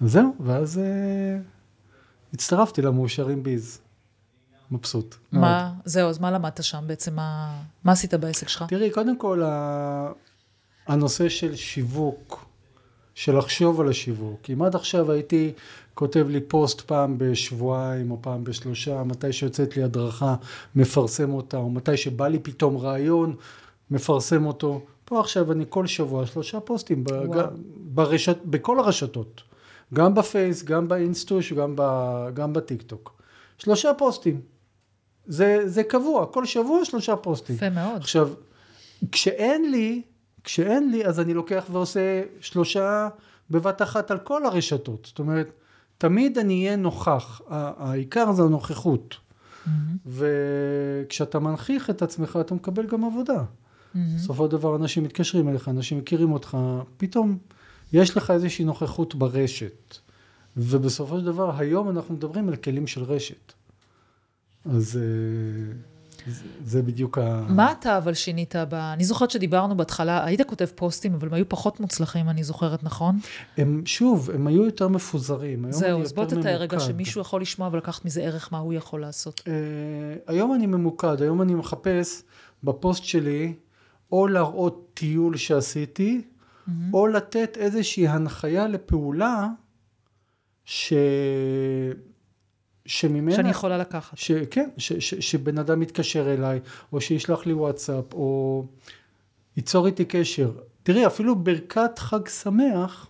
זהו, 0.00 0.34
ואז 0.40 0.78
אה, 0.78 1.38
הצטרפתי 2.34 2.82
למאושרים 2.82 3.42
ביז. 3.42 3.78
מבסוט. 4.70 5.16
מאוד. 5.32 5.40
מה, 5.42 5.72
זהו, 5.84 6.08
אז 6.08 6.18
מה 6.18 6.30
למדת 6.30 6.64
שם 6.64 6.84
בעצם? 6.86 7.14
מה, 7.14 7.60
מה 7.84 7.92
עשית 7.92 8.14
בעסק 8.14 8.48
שלך? 8.48 8.64
תראי, 8.68 8.90
קודם 8.90 9.18
כל, 9.18 9.42
הנושא 10.86 11.28
של 11.28 11.56
שיווק, 11.56 12.45
של 13.16 13.38
לחשוב 13.38 13.80
על 13.80 13.88
השיווק. 13.88 14.40
אם 14.52 14.62
עד 14.62 14.74
עכשיו 14.74 15.12
הייתי 15.12 15.52
כותב 15.94 16.26
לי 16.28 16.40
פוסט 16.40 16.80
פעם 16.80 17.14
בשבועיים 17.18 18.10
או 18.10 18.18
פעם 18.22 18.44
בשלושה, 18.44 19.04
מתי 19.04 19.32
שיוצאת 19.32 19.76
לי 19.76 19.82
הדרכה, 19.82 20.34
מפרסם 20.74 21.32
אותה, 21.32 21.56
או 21.56 21.70
מתי 21.70 21.96
שבא 21.96 22.28
לי 22.28 22.38
פתאום 22.38 22.76
רעיון, 22.76 23.36
מפרסם 23.90 24.46
אותו. 24.46 24.80
פה 25.04 25.20
עכשיו 25.20 25.52
אני 25.52 25.64
כל 25.68 25.86
שבוע 25.86 26.26
שלושה 26.26 26.60
פוסטים 26.60 27.04
ב- 27.04 27.10
וואו. 27.10 27.32
ג- 27.32 27.48
ברשת, 27.76 28.36
בכל 28.44 28.78
הרשתות. 28.78 29.42
גם 29.94 30.14
בפייס, 30.14 30.62
גם 30.64 30.88
באינסטוש, 30.88 31.52
גם, 31.52 31.72
ב, 31.76 31.82
גם 32.34 32.52
בטיקטוק. 32.52 33.22
שלושה 33.58 33.90
פוסטים. 33.98 34.40
זה, 35.26 35.62
זה 35.66 35.82
קבוע, 35.82 36.26
כל 36.26 36.44
שבוע 36.44 36.84
שלושה 36.84 37.16
פוסטים. 37.16 37.56
יפה 37.56 37.70
מאוד. 37.70 37.96
עכשיו, 38.00 38.28
כשאין 39.12 39.70
לי, 39.70 40.02
כשאין 40.46 40.90
לי, 40.90 41.06
אז 41.06 41.20
אני 41.20 41.34
לוקח 41.34 41.64
ועושה 41.72 42.22
שלושה 42.40 43.08
בבת 43.50 43.82
אחת 43.82 44.10
על 44.10 44.18
כל 44.18 44.46
הרשתות. 44.46 45.04
זאת 45.06 45.18
אומרת, 45.18 45.50
תמיד 45.98 46.38
אני 46.38 46.64
אהיה 46.64 46.76
נוכח. 46.76 47.40
העיקר 47.48 48.32
זה 48.32 48.42
הנוכחות. 48.42 49.14
Mm-hmm. 49.14 49.70
וכשאתה 50.06 51.38
מנכיח 51.38 51.90
את 51.90 52.02
עצמך, 52.02 52.38
אתה 52.40 52.54
מקבל 52.54 52.86
גם 52.86 53.04
עבודה. 53.04 53.38
Mm-hmm. 53.38 53.98
בסופו 54.16 54.44
של 54.44 54.50
דבר 54.50 54.76
אנשים 54.76 55.04
מתקשרים 55.04 55.48
אליך, 55.48 55.68
אנשים 55.68 55.98
מכירים 55.98 56.32
אותך, 56.32 56.58
פתאום 56.96 57.38
יש 57.92 58.16
לך 58.16 58.30
איזושהי 58.30 58.64
נוכחות 58.64 59.14
ברשת. 59.14 59.96
ובסופו 60.56 61.18
של 61.18 61.24
דבר, 61.24 61.58
היום 61.58 61.90
אנחנו 61.90 62.14
מדברים 62.14 62.48
על 62.48 62.56
כלים 62.56 62.86
של 62.86 63.02
רשת. 63.02 63.52
אז 64.64 64.96
אה, 64.96 65.95
זה, 66.64 66.82
בדיוק 66.82 67.18
ה... 67.18 67.42
מה 67.48 67.72
אתה 67.72 67.98
אבל 67.98 68.14
שינית 68.14 68.54
ב... 68.68 68.74
אני 68.74 69.04
זוכרת 69.04 69.30
שדיברנו 69.30 69.76
בהתחלה, 69.76 70.24
היית 70.24 70.42
כותב 70.42 70.66
פוסטים, 70.74 71.14
אבל 71.14 71.28
הם 71.28 71.34
היו 71.34 71.48
פחות 71.48 71.80
מוצלחים, 71.80 72.28
אני 72.28 72.44
זוכרת, 72.44 72.84
נכון? 72.84 73.18
הם, 73.56 73.82
שוב, 73.84 74.30
הם 74.30 74.46
היו 74.46 74.64
יותר 74.64 74.88
מפוזרים. 74.88 75.72
זהו, 75.72 76.02
אז 76.02 76.12
בוא 76.12 76.24
תתאר 76.24 76.56
רגע. 76.56 76.80
שמישהו 76.80 77.20
יכול 77.20 77.40
לשמוע 77.40 77.68
ולקחת 77.72 78.04
מזה 78.04 78.22
ערך, 78.22 78.52
מה 78.52 78.58
הוא 78.58 78.72
יכול 78.72 79.00
לעשות. 79.00 79.42
אה, 79.48 79.52
היום 80.26 80.54
אני 80.54 80.66
ממוקד, 80.66 81.22
היום 81.22 81.42
אני 81.42 81.54
מחפש 81.54 82.22
בפוסט 82.64 83.04
שלי 83.04 83.54
או 84.12 84.26
להראות 84.26 84.90
טיול 84.94 85.36
שעשיתי, 85.36 86.22
או 86.92 87.06
לתת 87.06 87.56
איזושהי 87.56 88.08
הנחיה 88.08 88.66
לפעולה 88.66 89.48
ש... 90.64 90.92
שממנה... 92.86 93.36
שאני 93.36 93.50
יכולה 93.50 93.78
לקחת. 93.78 94.18
ש... 94.18 94.32
כן, 94.32 94.68
ש... 94.78 94.92
ש... 94.92 95.14
שבן 95.14 95.58
אדם 95.58 95.82
יתקשר 95.82 96.34
אליי, 96.34 96.60
או 96.92 97.00
שישלח 97.00 97.46
לי 97.46 97.52
וואטסאפ, 97.52 98.14
או 98.14 98.64
ייצור 99.56 99.86
איתי 99.86 100.04
קשר. 100.04 100.52
תראי, 100.82 101.06
אפילו 101.06 101.36
ברכת 101.36 101.98
חג 101.98 102.28
שמח 102.28 103.06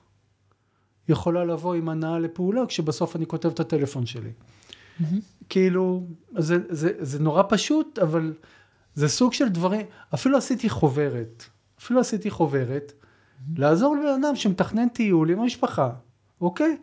יכולה 1.08 1.44
לבוא 1.44 1.74
עם 1.74 1.88
הנאה 1.88 2.18
לפעולה, 2.18 2.66
כשבסוף 2.66 3.16
אני 3.16 3.26
כותב 3.26 3.48
את 3.48 3.60
הטלפון 3.60 4.06
שלי. 4.06 4.30
כאילו, 5.48 6.06
זה, 6.38 6.58
זה, 6.68 6.90
זה 6.98 7.18
נורא 7.18 7.42
פשוט, 7.48 7.98
אבל 7.98 8.34
זה 8.94 9.08
סוג 9.08 9.32
של 9.32 9.48
דברים, 9.48 9.86
אפילו 10.14 10.38
עשיתי 10.38 10.68
חוברת, 10.68 11.44
אפילו 11.78 12.00
עשיתי 12.00 12.30
חוברת, 12.30 12.92
לעזור 13.56 13.96
לבן 13.96 14.24
אדם 14.24 14.36
שמתכנן 14.36 14.88
טיול 14.88 15.30
עם 15.30 15.40
המשפחה, 15.40 15.90
אוקיי? 16.40 16.76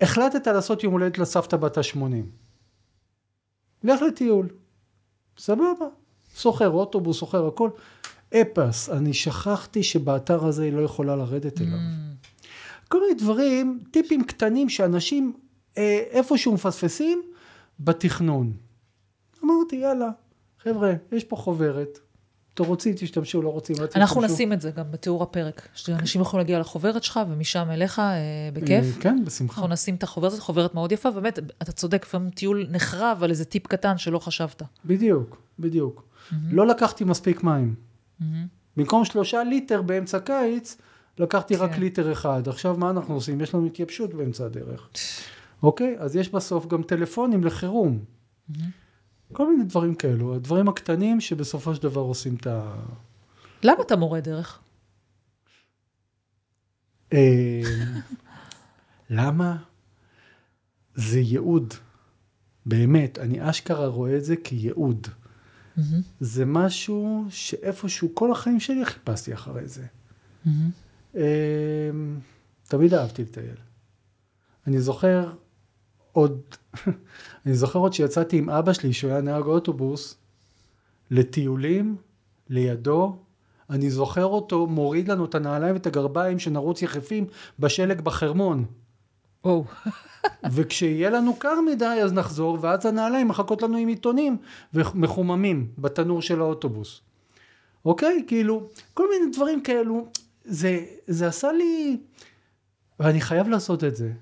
החלטת 0.00 0.46
לעשות 0.46 0.84
יום 0.84 0.92
הולדת 0.92 1.18
לסבתא 1.18 1.56
בת 1.56 1.78
ה-80. 1.78 2.24
לך 3.84 4.02
לטיול, 4.02 4.48
סבבה, 5.38 5.86
סוחר 6.34 6.70
אוטובוס, 6.70 7.18
סוחר 7.18 7.46
הכל. 7.46 7.70
אפס, 8.34 8.88
אני 8.88 9.14
שכחתי 9.14 9.82
שבאתר 9.82 10.44
הזה 10.44 10.64
היא 10.64 10.72
לא 10.72 10.80
יכולה 10.80 11.16
לרדת 11.16 11.60
אליו. 11.60 11.78
כל 12.88 13.00
מיני 13.00 13.14
דברים, 13.14 13.80
טיפים 13.90 14.24
קטנים 14.24 14.68
שאנשים 14.68 15.32
אה, 15.78 16.02
איפשהו 16.10 16.54
מפספסים 16.54 17.22
בתכנון. 17.80 18.52
אמרתי, 19.44 19.76
יאללה, 19.76 20.10
חבר'ה, 20.58 20.92
יש 21.12 21.24
פה 21.24 21.36
חוברת, 21.36 21.98
אתם 22.60 22.68
רוצים, 22.68 22.94
תשתמשו, 22.94 23.42
לא 23.42 23.48
רוצים, 23.48 23.76
לא 23.80 23.86
תשתמשו. 23.86 24.00
אנחנו 24.00 24.20
נשים 24.22 24.52
את 24.52 24.60
זה 24.60 24.70
גם 24.70 24.84
בתיאור 24.90 25.22
הפרק, 25.22 25.68
שאנשים 25.74 26.20
יכולים 26.20 26.46
להגיע 26.46 26.58
לחוברת 26.58 27.04
שלך 27.04 27.20
ומשם 27.30 27.68
אליך 27.70 27.98
אה, 27.98 28.14
בכיף. 28.52 28.96
אה, 28.96 29.02
כן, 29.02 29.24
בשמחה. 29.24 29.54
אנחנו 29.54 29.72
נשים 29.72 29.94
את 29.94 30.02
החוברת 30.02 30.32
הזאת, 30.32 30.42
חוברת 30.42 30.74
מאוד 30.74 30.92
יפה, 30.92 31.10
באמת, 31.10 31.38
אתה 31.62 31.72
צודק, 31.72 32.02
לפעמים 32.06 32.30
טיול 32.30 32.66
נחרב 32.70 33.18
על 33.22 33.30
איזה 33.30 33.44
טיפ 33.44 33.66
קטן 33.66 33.98
שלא 33.98 34.18
חשבת. 34.18 34.62
בדיוק, 34.84 35.42
בדיוק. 35.58 36.04
לא 36.50 36.66
לקחתי 36.66 37.04
מספיק 37.04 37.42
מים. 37.42 37.74
במקום 38.76 39.04
שלושה 39.04 39.44
ליטר 39.44 39.82
באמצע 39.82 40.18
קיץ, 40.18 40.76
לקחתי 41.18 41.56
רק 41.56 41.72
כן. 41.74 41.80
ליטר 41.80 42.12
אחד. 42.12 42.48
עכשיו 42.48 42.76
מה 42.78 42.90
אנחנו 42.90 43.14
עושים? 43.14 43.40
יש 43.40 43.54
לנו 43.54 43.66
התייבשות 43.66 44.14
באמצע 44.14 44.44
הדרך. 44.44 44.88
אוקיי? 45.62 45.96
אז 45.98 46.16
יש 46.16 46.28
בסוף 46.28 46.66
גם 46.66 46.82
טלפונים 46.82 47.44
לחירום. 47.44 47.98
כל 49.32 49.50
מיני 49.50 49.64
דברים 49.64 49.94
כאלו, 49.94 50.34
הדברים 50.34 50.68
הקטנים 50.68 51.20
שבסופו 51.20 51.74
של 51.74 51.82
דבר 51.82 52.00
עושים 52.00 52.34
את 52.34 52.46
ה... 52.46 52.74
למה 53.62 53.82
אתה 53.82 53.96
מורה 53.96 54.20
דרך? 54.20 54.60
אה, 57.12 57.60
למה? 59.10 59.56
זה 60.94 61.20
ייעוד. 61.20 61.74
באמת, 62.66 63.18
אני 63.18 63.50
אשכרה 63.50 63.86
רואה 63.86 64.16
את 64.16 64.24
זה 64.24 64.36
כייעוד. 64.36 65.06
זה 66.20 66.44
משהו 66.46 67.26
שאיפשהו 67.30 68.14
כל 68.14 68.32
החיים 68.32 68.60
שלי 68.60 68.86
חיפשתי 68.86 69.34
אחרי 69.34 69.68
זה. 69.68 69.86
אה, 71.16 71.90
תמיד 72.64 72.94
אהבתי 72.94 73.22
לטייל. 73.22 73.56
אני 74.66 74.80
זוכר 74.80 75.32
עוד, 76.12 76.40
אני 77.46 77.54
זוכר 77.54 77.78
עוד 77.78 77.92
שיצאתי 77.92 78.38
עם 78.38 78.50
אבא 78.50 78.72
שלי, 78.72 78.92
שהוא 78.92 79.10
היה 79.10 79.20
נהג 79.20 79.44
אוטובוס, 79.44 80.16
לטיולים, 81.10 81.96
לידו. 82.48 83.16
אני 83.70 83.90
זוכר 83.90 84.24
אותו 84.24 84.66
מוריד 84.66 85.08
לנו 85.08 85.24
את 85.24 85.34
הנעליים 85.34 85.74
ואת 85.74 85.86
הגרביים 85.86 86.38
שנרוץ 86.38 86.82
יחפים 86.82 87.26
בשלג 87.58 88.00
בחרמון. 88.00 88.64
או, 89.44 89.64
וכשיהיה 90.52 91.10
לנו 91.10 91.36
קר 91.36 91.60
מדי 91.60 92.00
אז 92.04 92.12
נחזור, 92.12 92.58
ואז 92.60 92.86
הנעליים 92.86 93.28
מחכות 93.28 93.62
לנו 93.62 93.76
עם 93.76 93.88
עיתונים 93.88 94.36
ומחוממים 94.74 95.68
בתנור 95.78 96.22
של 96.22 96.40
האוטובוס. 96.40 97.00
אוקיי? 97.84 98.24
כאילו, 98.26 98.68
כל 98.94 99.06
מיני 99.10 99.32
דברים 99.32 99.62
כאלו, 99.62 100.06
זה, 100.44 100.84
זה 101.06 101.26
עשה 101.26 101.52
לי, 101.52 102.00
ואני 103.00 103.20
חייב 103.20 103.48
לעשות 103.48 103.84
את 103.84 103.96
זה. 103.96 104.12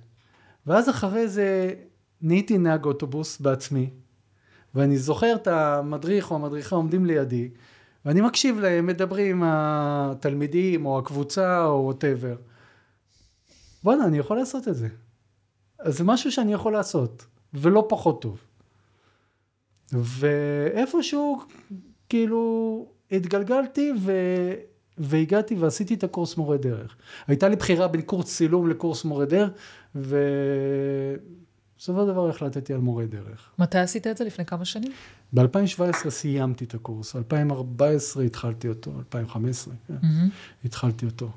ואז 0.69 0.91
אחרי 0.91 1.29
זה 1.29 1.75
נהייתי 2.23 2.59
נהג 2.59 2.85
אוטובוס 2.85 3.41
בעצמי, 3.41 3.91
ואני 4.75 4.99
זוכר 4.99 5.35
את 5.35 5.47
המדריך 5.47 6.31
או 6.31 6.37
המדריכה 6.37 6.77
עומדים 6.77 7.07
לידי, 7.07 7.51
ואני 8.05 8.21
מקשיב 8.21 8.59
להם, 8.59 8.87
מדברים 8.87 9.37
עם 9.37 9.43
התלמידים 9.47 10.87
או 10.87 10.99
הקבוצה 10.99 11.65
או 11.65 11.85
whatever. 11.85 12.37
בואנה, 13.83 14.05
אני 14.05 14.19
יכול 14.19 14.37
לעשות 14.37 14.69
את 14.69 14.77
זה. 14.77 14.89
אז 15.79 15.99
זה 15.99 16.05
משהו 16.05 16.33
שאני 16.33 16.53
יכול 16.53 16.73
לעשות, 16.73 17.27
ולא 17.55 17.87
פחות 17.89 18.23
טוב. 18.23 18.41
ואיפשהו, 19.93 21.41
כאילו, 22.09 22.87
התגלגלתי 23.11 23.93
ו... 24.01 24.13
והגעתי 24.99 25.55
ועשיתי 25.55 25.95
את 25.95 26.05
הקורס 26.05 26.37
מורה 26.37 26.57
דרך. 26.57 26.97
הייתה 27.27 27.49
לי 27.49 27.57
בחירה 27.57 27.89
בין 27.89 28.03
קורס 28.03 28.27
צילום 28.37 28.69
לקורס 28.71 29.05
מורה 29.05 29.25
דרך, 29.25 29.51
ובסופו 29.95 30.11
של 32.01 32.13
דבר 32.13 32.29
החלטתי 32.29 32.75
על 32.75 32.81
מורה 32.81 33.07
דרך. 33.07 33.51
מתי 33.59 33.79
עשית 33.79 34.07
את 34.07 34.17
זה? 34.17 34.25
לפני 34.25 34.45
כמה 34.45 34.65
שנים? 34.65 34.93
ב-2017 35.33 36.11
סיימתי 36.11 36.65
את 36.65 36.75
הקורס, 36.75 37.17
2014 37.17 38.25
התחלתי 38.25 38.69
אותו, 38.69 38.93
2015, 38.99 39.75
כן, 39.89 39.95
התחלתי 40.65 41.07
אותו. 41.07 41.31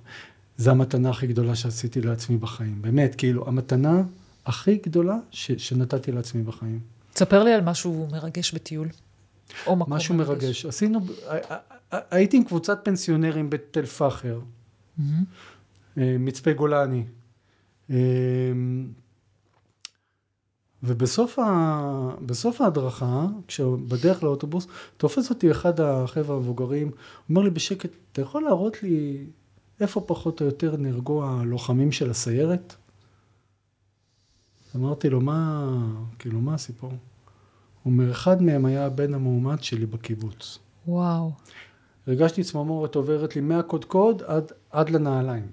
זו 0.57 0.71
המתנה 0.71 1.09
הכי 1.09 1.27
גדולה 1.27 1.55
שעשיתי 1.55 2.01
לעצמי 2.01 2.37
בחיים, 2.37 2.81
באמת, 2.81 3.15
כאילו, 3.15 3.47
המתנה 3.47 4.03
הכי 4.45 4.75
גדולה 4.85 5.17
ש- 5.31 5.51
שנתתי 5.51 6.11
לעצמי 6.11 6.43
בחיים. 6.43 6.79
תספר 7.13 7.43
לי 7.43 7.53
על 7.53 7.61
משהו 7.61 8.07
מרגש 8.11 8.53
בטיול. 8.53 8.87
או 9.67 9.75
מקום 9.75 9.93
משהו 9.93 10.15
מרגש. 10.15 10.65
עשינו, 10.65 10.99
ה- 11.27 11.53
ה- 11.53 11.57
הייתי 11.91 12.37
עם 12.37 12.43
קבוצת 12.43 12.79
פנסיונרים 12.83 13.49
בתל 13.49 13.85
פחר, 13.85 14.39
מהמם. 14.97 15.23
אה, 15.97 16.15
מצפה 16.19 16.53
גולני, 16.53 17.03
אמ, 17.89 17.95
ובסוף 20.83 21.39
ה... 21.39 22.09
בסוף 22.25 22.61
ההדרכה, 22.61 23.25
כשבדרך 23.47 24.23
לאוטובוס, 24.23 24.67
תופס 24.97 25.29
אותי 25.29 25.51
אחד 25.51 25.79
החבר'ה 25.79 26.35
המבוגרים, 26.35 26.91
אומר 27.29 27.41
לי 27.41 27.49
בשקט, 27.49 27.89
אתה 28.11 28.21
יכול 28.21 28.43
להראות 28.43 28.83
לי 28.83 29.25
איפה 29.81 30.01
פחות 30.07 30.41
או 30.41 30.45
יותר 30.45 30.77
נהרגו 30.77 31.25
הלוחמים 31.25 31.91
של 31.91 32.09
הסיירת? 32.09 32.75
אמרתי 34.75 35.09
לו, 35.09 35.21
מה, 35.21 35.67
כאילו, 36.19 36.41
מה 36.41 36.53
הסיפור? 36.53 36.89
הוא 36.89 37.93
אומר, 37.93 38.11
אחד 38.11 38.41
מהם 38.41 38.65
היה 38.65 38.85
הבן 38.85 39.13
המאומץ 39.13 39.61
שלי 39.61 39.85
בקיבוץ. 39.85 40.59
וואו. 40.87 41.31
הרגשתי 42.07 42.43
צמרמורת 42.43 42.95
עוברת 42.95 43.35
לי 43.35 43.41
מהקודקוד 43.41 44.23
עד, 44.23 44.51
עד 44.69 44.89
לנעליים. 44.89 45.47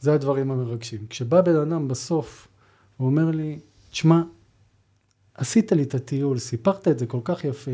זה 0.00 0.14
הדברים 0.14 0.50
המרגשים. 0.50 1.06
כשבא 1.10 1.40
בן 1.40 1.56
אדם 1.56 1.88
בסוף 1.88 2.48
ואומר 3.00 3.30
לי, 3.30 3.58
תשמע, 3.90 4.22
עשית 5.34 5.72
לי 5.72 5.82
את 5.82 5.94
הטיול, 5.94 6.38
סיפרת 6.38 6.88
את 6.88 6.98
זה 6.98 7.06
כל 7.06 7.20
כך 7.24 7.44
יפה. 7.44 7.70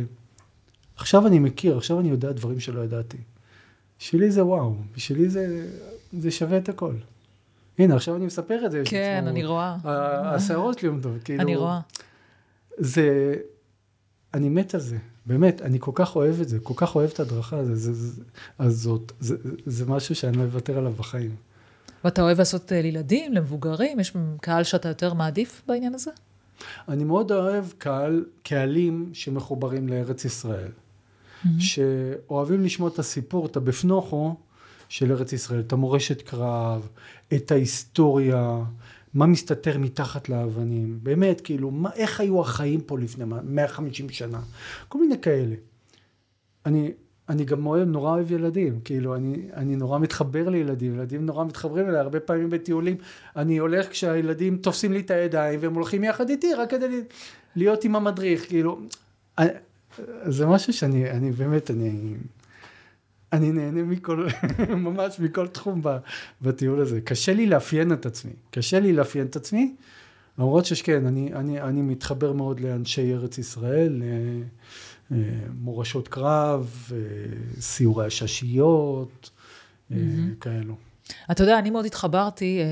עכשיו 0.97 1.27
אני 1.27 1.39
מכיר, 1.39 1.77
עכשיו 1.77 2.01
אני 2.01 2.09
יודע 2.09 2.33
דברים 2.33 2.61
שלא 2.61 2.81
ידעתי. 2.81 3.19
בשבילי 3.99 4.31
זה 4.31 4.45
וואו, 4.45 4.75
בשבילי 4.97 5.29
זה, 5.29 5.71
זה 6.13 6.31
שווה 6.31 6.59
את 6.59 6.69
הכל. 6.69 6.95
הנה, 7.79 7.95
עכשיו 7.95 8.17
אני 8.17 8.27
מספר 8.27 8.67
את 8.67 8.71
זה. 8.71 8.83
כן, 8.85 9.25
אני 9.27 9.45
רואה. 9.45 9.77
השערות 10.35 10.79
שלי 10.79 10.89
עומדות, 10.89 11.23
כאילו... 11.25 11.43
אני 11.43 11.57
רואה. 11.57 11.81
זה... 12.79 13.35
אני 14.35 14.49
מת 14.49 14.75
על 14.75 14.81
זה, 14.81 14.99
באמת, 15.27 15.63
אני 15.63 15.79
כל 15.81 15.91
כך 15.95 16.17
אוהב 16.17 16.41
את 16.41 16.49
זה, 16.49 16.59
כל 16.63 16.75
כך 16.77 16.95
אוהב 16.95 17.11
את 17.11 17.21
ההדרכה 17.21 17.57
הזאת, 18.59 19.13
זה, 19.21 19.37
זה, 19.37 19.51
זה 19.67 19.87
משהו 19.87 20.15
שאני 20.15 20.37
לא 20.37 20.43
אוותר 20.43 20.79
עליו 20.79 20.93
בחיים. 20.93 21.37
ואתה 22.05 22.23
אוהב 22.23 22.39
לעשות 22.39 22.73
אה, 22.73 22.83
לילדים, 22.83 23.33
למבוגרים? 23.33 24.01
יש 24.01 24.13
קהל 24.41 24.65
שאתה 24.65 24.89
יותר 24.89 25.15
מעדיף 25.15 25.63
בעניין 25.67 25.95
הזה? 25.95 26.11
אני 26.89 27.05
מאוד 27.05 27.33
אוהב 27.33 27.65
קהל, 27.79 28.25
קהלים 28.43 29.11
שמחוברים 29.13 29.89
לארץ 29.89 30.25
ישראל. 30.25 30.69
Mm-hmm. 30.69 31.49
שאוהבים 31.59 32.65
לשמוע 32.65 32.89
את 32.89 32.99
הסיפור, 32.99 33.47
את 33.47 33.57
הבפנוכו 33.57 34.37
של 34.89 35.13
ארץ 35.13 35.33
ישראל, 35.33 35.61
את 35.61 35.73
המורשת 35.73 36.23
קרב, 36.23 36.89
את 37.35 37.51
ההיסטוריה, 37.51 38.59
מה 39.15 39.27
מסתתר 39.27 39.79
מתחת 39.79 40.29
לאבנים, 40.29 40.99
באמת, 41.03 41.41
כאילו, 41.41 41.71
מה, 41.71 41.91
איך 41.95 42.21
היו 42.21 42.41
החיים 42.41 42.81
פה 42.81 42.99
לפני 42.99 43.25
150 43.45 44.09
שנה, 44.09 44.41
כל 44.89 44.99
מיני 44.99 45.21
כאלה. 45.21 45.55
אני, 46.67 46.93
אני 47.29 47.45
גם 47.45 47.67
אוהב, 47.67 47.89
נורא 47.89 48.11
אוהב 48.11 48.33
ילדים, 48.33 48.81
כאילו, 48.85 49.15
אני, 49.15 49.49
אני 49.55 49.77
נורא 49.77 49.99
מתחבר 49.99 50.49
לילדים, 50.49 50.95
ילדים 50.95 51.27
נורא 51.27 51.45
מתחברים 51.45 51.89
אליי, 51.89 52.01
הרבה 52.01 52.21
פעמים 52.21 52.51
בטיולים, 52.51 52.97
אני 53.37 53.59
הולך 53.59 53.91
כשהילדים 53.91 54.57
תופסים 54.57 54.93
לי 54.93 55.01
את 55.01 55.11
הידיים 55.11 55.61
והם 55.63 55.75
הולכים 55.75 56.05
יחד 56.05 56.31
איתי, 56.31 56.55
רק 56.55 56.71
כדי 56.71 57.01
להיות 57.57 57.85
עם 57.85 57.97
המדריך, 57.97 58.49
כאילו, 58.49 58.81
זה 60.27 60.47
משהו 60.47 60.73
שאני, 60.73 61.11
אני 61.11 61.31
באמת, 61.31 61.71
אני, 61.71 62.15
אני 63.35 63.53
נהנה 63.53 63.83
מכל, 63.83 64.27
ממש 64.87 65.21
מכל 65.21 65.47
תחום 65.47 65.83
בטיול 66.43 66.81
הזה. 66.81 67.01
קשה 67.01 67.35
לי 67.35 67.47
לאפיין 67.47 67.93
את 67.93 68.07
עצמי, 68.07 68.33
קשה 68.51 68.81
לי 68.81 68.93
לאפיין 68.93 69.27
את 69.27 69.37
עצמי, 69.37 69.75
למרות 70.39 70.65
שכן, 70.65 71.07
אני, 71.07 71.35
אני, 71.35 71.61
אני 71.61 71.83
מתחבר 71.83 72.33
מאוד 72.33 72.61
לאנשי 72.61 73.15
ארץ 73.15 73.39
ישראל, 73.39 74.03
מורשות 75.61 76.09
קרב, 76.09 76.93
סיורי 77.61 78.07
הששיות, 78.07 79.31
mm-hmm. 79.91 79.95
כאלו. 80.41 80.75
אתה 81.31 81.43
יודע, 81.43 81.59
אני 81.59 81.71
מאוד 81.71 81.85
התחברתי 81.85 82.61
אה, 82.61 82.65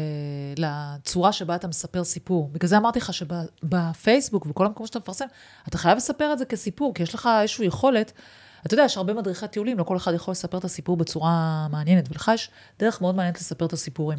לצורה 0.56 1.32
שבה 1.32 1.54
אתה 1.54 1.68
מספר 1.68 2.04
סיפור. 2.04 2.50
בגלל 2.52 2.68
זה 2.68 2.76
אמרתי 2.76 2.98
לך 2.98 3.12
שבפייסבוק 3.12 4.46
ובכל 4.46 4.66
המקומות 4.66 4.88
שאתה 4.88 4.98
מפרסם, 4.98 5.24
אתה 5.68 5.78
חייב 5.78 5.96
לספר 5.96 6.32
את 6.32 6.38
זה 6.38 6.44
כסיפור, 6.44 6.94
כי 6.94 7.02
יש 7.02 7.14
לך 7.14 7.28
איזושהי 7.40 7.66
יכולת. 7.66 8.12
אתה 8.66 8.74
יודע, 8.74 8.84
יש 8.84 8.96
הרבה 8.96 9.14
מדריכי 9.14 9.48
טיולים, 9.48 9.78
לא 9.78 9.84
כל 9.84 9.96
אחד 9.96 10.14
יכול 10.14 10.32
לספר 10.32 10.58
את 10.58 10.64
הסיפור 10.64 10.96
בצורה 10.96 11.66
מעניינת, 11.70 12.08
ולך 12.10 12.30
יש 12.34 12.50
דרך 12.78 13.00
מאוד 13.00 13.14
מעניינת 13.14 13.38
לספר 13.38 13.66
את 13.66 13.72
הסיפורים. 13.72 14.18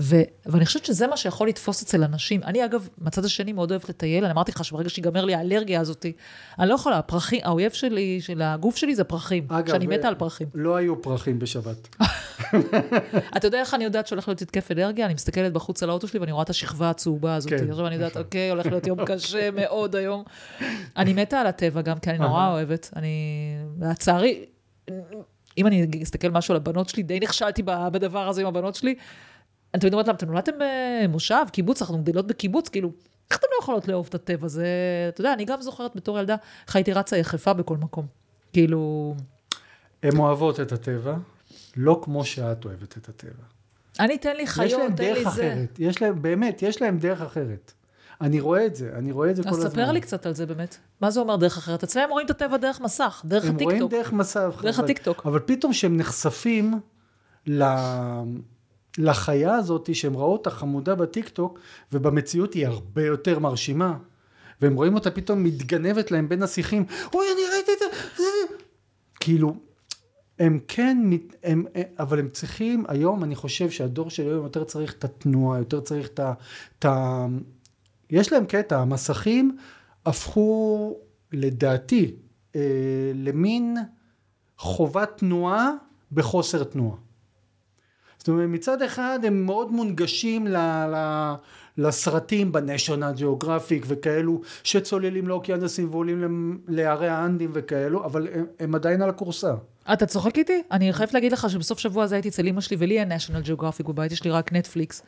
ו, 0.00 0.16
ואני 0.46 0.66
חושבת 0.66 0.84
שזה 0.84 1.06
מה 1.06 1.16
שיכול 1.16 1.48
לתפוס 1.48 1.82
אצל 1.82 2.04
אנשים. 2.04 2.42
אני 2.42 2.64
אגב, 2.64 2.88
מהצד 2.98 3.24
השני 3.24 3.52
מאוד 3.52 3.70
אוהבת 3.70 3.88
לטייל, 3.88 4.24
אני 4.24 4.32
אמרתי 4.32 4.52
לך 4.52 4.64
שברגע 4.64 4.88
שיגמר 4.88 5.24
לי 5.24 5.34
האלרגיה 5.34 5.80
הזאת, 5.80 6.06
אני 6.58 6.68
לא 6.68 6.74
יכולה, 6.74 6.98
הפרחים, 6.98 7.40
האויב 7.44 7.72
שלי, 7.72 8.20
של 8.20 8.42
הגוף 8.42 8.76
שלי 8.76 8.94
זה 8.94 9.04
פרחים, 9.04 9.46
אגב, 9.48 9.68
שאני 9.68 9.86
מתה 9.86 10.08
על 10.08 10.14
פרחים. 10.14 10.46
לא 10.54 10.76
היו 10.76 11.02
פרחים 11.02 11.38
בשבת. 11.38 11.96
אתה 13.36 13.46
יודע 13.46 13.60
איך 13.60 13.74
אני 13.74 13.84
יודעת 13.84 14.06
שהולך 14.06 14.28
להיות 14.28 14.42
התקף 14.42 14.70
אנרגיה? 14.70 15.06
אני 15.06 15.14
מסתכלת 15.14 15.52
בחוץ 15.52 15.82
על 15.82 15.90
האוטו 15.90 16.08
שלי 16.08 16.20
ואני 16.20 16.32
רואה 16.32 16.42
את 16.42 16.50
השכבה 16.50 16.90
הצהובה 16.90 17.34
הזאת. 17.34 17.50
כן. 17.50 17.70
עכשיו 17.70 17.86
אני 17.86 17.94
יודעת, 17.94 18.10
נכון. 18.10 18.22
אוקיי, 18.22 18.50
הולך 18.50 18.66
להיות 18.66 18.86
יום 18.86 19.04
קשה 19.04 19.50
מאוד 19.60 19.96
היום. 19.96 20.24
אני 20.96 21.12
מתה 21.12 21.40
על 21.40 21.46
הטבע 21.46 21.82
גם, 21.82 21.98
כי 21.98 22.10
אני 22.10 22.18
נורא 22.18 22.48
אוהבת. 22.48 22.90
אני, 22.96 23.08
לצערי, 23.80 24.44
אם 25.58 25.66
אני 25.66 25.86
אסתכל 26.02 26.28
משהו 26.28 26.52
על 26.52 26.56
הבנות 26.56 26.88
שלי, 26.88 27.02
די 27.02 27.20
נכשלתי 27.20 27.62
בדבר 27.64 28.28
הזה 28.28 28.40
עם 28.40 28.46
הבנות 28.46 28.74
שלי. 28.74 28.94
תמיד 29.80 29.92
אומרת 29.92 30.06
להם, 30.06 30.16
אתם 30.16 30.26
נולדתם 30.26 30.52
במושב, 30.58 31.44
קיבוץ, 31.52 31.82
אנחנו 31.82 32.02
גדלות 32.02 32.26
בקיבוץ, 32.26 32.68
כאילו, 32.68 32.92
איך 33.30 33.38
אתם 33.38 33.46
לא 33.52 33.62
יכולות 33.62 33.88
לאהוב 33.88 34.06
את 34.08 34.14
הטבע? 34.14 34.48
זה, 34.48 34.66
אתה 35.08 35.20
יודע, 35.20 35.32
אני 35.32 35.44
גם 35.44 35.62
זוכרת 35.62 35.96
בתור 35.96 36.18
ילדה, 36.18 36.36
איך 36.66 36.76
הייתי 36.76 36.92
רצה 36.92 37.16
יחפה 37.16 37.52
בכל 37.52 37.76
מקום. 37.76 38.06
כאילו... 38.52 39.14
הן 40.02 40.18
אוהבות 40.18 40.60
את 40.60 40.72
הטבע, 40.72 41.14
לא 41.76 42.00
כמו 42.04 42.24
שאת 42.24 42.64
אוהבת 42.64 42.96
את 42.96 43.08
הטבע. 43.08 43.44
אני, 44.00 44.18
תן 44.18 44.36
לי 44.36 44.46
חיות, 44.46 44.80
תן 44.96 45.14
לי 45.14 45.24
זה. 45.24 45.24
יש 45.24 45.24
להם 45.24 45.24
דרך 45.24 45.26
אחרת, 45.26 45.78
יש 45.78 46.02
להם, 46.02 46.22
באמת, 46.22 46.62
יש 46.62 46.82
להם 46.82 46.98
דרך 46.98 47.20
אחרת. 47.20 47.72
אני 48.20 48.40
רואה 48.40 48.66
את 48.66 48.74
זה, 48.74 48.90
אני 48.94 49.12
רואה 49.12 49.30
את 49.30 49.36
זה 49.36 49.42
כל 49.42 49.48
הזמן. 49.48 49.66
אז 49.66 49.72
ספר 49.72 49.92
לי 49.92 50.00
קצת 50.00 50.26
על 50.26 50.34
זה 50.34 50.46
באמת. 50.46 50.76
מה 51.00 51.10
זה 51.10 51.20
אומר 51.20 51.36
דרך 51.36 51.58
אחרת? 51.58 51.82
אצלם 51.82 52.10
רואים 52.10 52.26
את 52.26 52.30
הטבע 52.30 52.56
דרך 52.56 52.80
מסך, 52.80 53.22
דרך 53.24 53.44
הטיקטוק. 53.44 53.60
הם 53.60 53.66
רואים 53.66 53.88
דרך 53.88 54.12
מסך. 54.12 54.60
דרך 54.62 54.78
הטיקטוק. 54.78 55.26
אבל 55.26 55.38
פתאום 55.38 55.72
כשהם 55.72 55.96
נחשפים 55.96 56.80
ל... 57.46 57.64
לחיה 58.98 59.54
הזאת 59.54 59.94
שהם 59.94 60.16
ראו 60.16 60.32
אותה 60.32 60.50
חמודה 60.50 60.94
בטיקטוק 60.94 61.58
ובמציאות 61.92 62.54
היא 62.54 62.66
הרבה 62.66 63.04
יותר 63.04 63.38
מרשימה. 63.38 63.96
והם 64.60 64.74
רואים 64.74 64.94
אותה 64.94 65.10
פתאום 65.10 65.44
מתגנבת 65.44 66.10
להם 66.10 66.28
בין 66.28 66.42
השיחים. 66.42 66.84
אוי 67.14 67.26
אני 67.32 67.42
ראיתי 67.52 67.72
את 67.72 67.78
זה 67.78 68.24
כאילו 69.20 69.54
הם 70.38 70.58
כן 70.68 70.98
הם, 71.42 71.64
אבל 71.98 72.18
הם 72.18 72.28
צריכים 72.28 72.84
היום 72.88 73.24
אני 73.24 73.34
חושב 73.34 73.70
שהדור 73.70 74.10
של 74.10 74.22
היום 74.22 74.44
יותר 74.44 74.64
צריך 74.64 74.92
את 74.92 75.04
התנועה 75.04 75.58
יותר 75.58 75.80
צריך 75.80 76.08
את 76.08 76.20
ה... 76.20 76.32
את 76.78 76.84
ה 76.84 77.26
יש 78.10 78.32
להם 78.32 78.46
קטע 78.46 78.78
המסכים 78.78 79.56
הפכו 80.06 80.96
לדעתי 81.32 82.14
אה, 82.56 82.60
למין 83.14 83.76
חובת 84.58 85.10
תנועה 85.16 85.70
בחוסר 86.12 86.64
תנועה 86.64 86.96
זאת 88.22 88.28
אומרת 88.28 88.48
מצד 88.48 88.82
אחד 88.82 89.18
הם 89.24 89.46
מאוד 89.46 89.72
מונגשים 89.72 90.46
ל, 90.46 90.56
ל, 90.94 90.96
לסרטים 91.78 92.52
בניישונל 92.52 93.12
ג'אוגרפיק 93.16 93.84
וכאלו 93.88 94.40
שצוללים 94.64 95.28
לאוקיינוסים 95.28 95.88
ועולים 95.90 96.58
לערי 96.68 97.08
האנדים 97.08 97.50
וכאלו 97.54 98.04
אבל 98.04 98.28
הם, 98.34 98.44
הם 98.60 98.74
עדיין 98.74 99.02
על 99.02 99.08
הכורסה. 99.08 99.54
אתה 99.92 100.06
צוחק 100.06 100.38
איתי? 100.38 100.62
אני 100.72 100.92
חייבת 100.92 101.14
להגיד 101.14 101.32
לך 101.32 101.50
שבסוף 101.50 101.78
שבוע 101.78 102.04
הזה 102.04 102.14
הייתי 102.14 102.28
אצל 102.28 102.46
אמא 102.46 102.60
שלי 102.60 102.76
ולי 102.80 103.00
אין 103.00 103.08
ניישונל 103.08 103.40
ג'אוגרפיק 103.40 103.86
בבית 103.86 104.12
יש 104.12 104.24
לי 104.24 104.30
רק 104.30 104.52
נטפליקס 104.52 105.02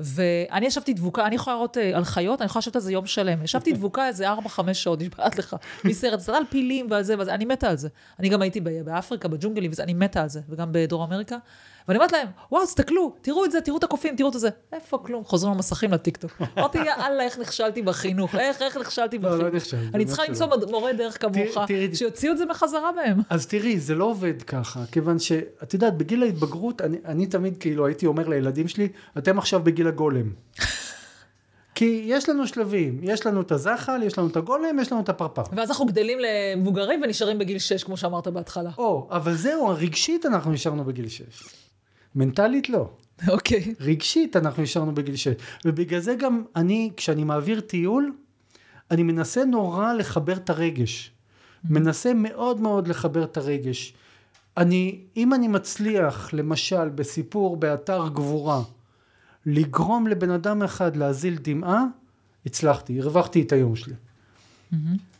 ואני 0.00 0.66
ישבתי 0.66 0.94
דבוקה, 0.94 1.26
אני 1.26 1.34
יכולה 1.34 1.56
לראות 1.56 1.78
אה, 1.78 1.96
על 1.96 2.04
חיות, 2.04 2.40
אני 2.40 2.46
יכולה 2.46 2.60
לשבת 2.60 2.76
על 2.76 2.82
זה 2.82 2.92
יום 2.92 3.06
שלם. 3.06 3.44
ישבתי 3.44 3.72
דבוקה 3.72 4.08
איזה 4.08 4.32
4-5 4.32 4.36
שעות, 4.72 5.00
נשבעת 5.00 5.38
לך, 5.38 5.56
מסרט, 5.84 6.20
סרט 6.20 6.36
על 6.36 6.44
פילים 6.50 6.86
ועל 6.90 7.02
זה, 7.02 7.14
ועל 7.18 7.30
אני 7.30 7.44
מתה 7.44 7.68
על 7.68 7.76
זה. 7.76 7.88
אני 8.18 8.28
גם 8.28 8.42
הייתי 8.42 8.60
באפריקה, 8.60 9.28
בג'ונגלים, 9.28 9.70
אני 9.78 9.94
מתה 9.94 10.22
על 10.22 10.28
זה, 10.28 10.40
וגם 10.48 10.68
בדרום 10.72 11.02
אמריקה. 11.02 11.36
ואני 11.88 11.98
אומרת 11.98 12.12
להם, 12.12 12.28
וואו, 12.52 12.66
תסתכלו, 12.66 13.16
תראו 13.22 13.44
את 13.44 13.52
זה, 13.52 13.60
תראו 13.60 13.76
את 13.76 13.84
הקופים, 13.84 14.16
תראו 14.16 14.28
את 14.28 14.40
זה. 14.40 14.48
איפה 14.72 14.98
כלום? 14.98 15.24
חוזרים 15.24 15.54
למסכים 15.54 15.92
לטיקטוק. 15.92 16.42
אמרתי, 16.58 16.78
יאללה, 16.78 17.22
איך 17.22 17.38
נכשלתי 17.38 17.82
בחינוך, 17.82 18.34
איך, 18.34 18.62
איך 18.62 18.76
נכשלתי 18.76 19.18
בחינוך. 19.18 19.40
לא, 19.40 19.48
לא 19.48 19.56
נכשלתי. 19.56 19.84
אני 19.94 20.04
צריכה 20.04 20.22
למצוא 20.28 20.46
מורה 20.70 20.92
דרך 20.92 21.20
כמוך, 21.20 21.58
שיוציאו 21.94 22.32
את 22.32 22.38
זה 22.38 22.46
בחזרה 22.46 22.92
מהם. 22.92 23.20
אז 23.30 23.46
תראי, 23.46 23.80
זה 23.80 23.94
לא 23.94 24.04
עובד 24.04 24.42
ככה, 24.42 24.80
כיוון 24.92 25.18
שאת 25.18 25.74
יודעת, 25.74 25.96
בגיל 25.96 26.22
ההתבגרות, 26.22 26.80
אני 27.04 27.26
תמיד 27.26 27.56
כאילו 27.56 27.86
הייתי 27.86 28.06
אומר 28.06 28.28
לילדים 28.28 28.68
שלי, 28.68 28.88
אתם 29.18 29.38
עכשיו 29.38 29.60
בגיל 29.64 29.88
הגולם. 29.90 30.32
כי 31.80 32.04
יש 32.06 32.28
לנו 32.28 32.46
שלבים, 32.46 33.00
יש 33.02 33.26
לנו 33.26 33.40
את 33.40 33.52
הזחל, 33.52 34.02
יש 34.02 34.18
לנו 34.18 34.28
את 34.28 34.36
הגולם, 34.36 34.78
יש 34.78 34.92
לנו 34.92 35.00
את 35.00 35.08
הפרפר. 35.08 35.42
ואז 35.52 35.70
אנחנו 35.70 35.86
גדלים 35.86 36.18
למבוגרים 36.20 37.02
ונשארים 37.02 37.38
בגיל 37.38 37.58
6, 37.58 37.84
כמו 37.84 37.96
שאמרת 37.96 38.28
בהתחלה. 38.28 38.70
או, 38.78 39.08
אבל 39.10 39.34
זהו, 39.34 39.68
רגשית 39.68 40.26
אנחנו 40.26 40.52
נשארנו 40.52 40.84
בגיל 40.84 41.08
6. 41.08 41.22
מנטלית 42.14 42.68
לא. 42.68 42.88
אוקיי. 43.28 43.60
Okay. 43.60 43.82
רגשית 43.84 44.36
אנחנו 44.36 44.62
נשארנו 44.62 44.94
בגיל 44.94 45.16
6. 45.16 45.28
ובגלל 45.64 46.00
זה 46.00 46.14
גם 46.14 46.42
אני, 46.56 46.90
כשאני 46.96 47.24
מעביר 47.24 47.60
טיול, 47.60 48.12
אני 48.90 49.02
מנסה 49.02 49.44
נורא 49.44 49.92
לחבר 49.92 50.36
את 50.36 50.50
הרגש. 50.50 51.12
מנסה 51.64 52.14
מאוד 52.14 52.60
מאוד 52.60 52.88
לחבר 52.88 53.24
את 53.24 53.36
הרגש. 53.36 53.94
אני, 54.56 55.00
אם 55.16 55.34
אני 55.34 55.48
מצליח, 55.48 56.30
למשל, 56.32 56.88
בסיפור 56.88 57.56
באתר 57.56 58.08
גבורה, 58.08 58.62
לגרום 59.46 60.06
לבן 60.06 60.30
אדם 60.30 60.62
אחד 60.62 60.96
להזיל 60.96 61.38
דמעה, 61.42 61.84
הצלחתי, 62.46 63.00
הרווחתי 63.00 63.42
את 63.42 63.52
היום 63.52 63.76
שלי. 63.76 63.94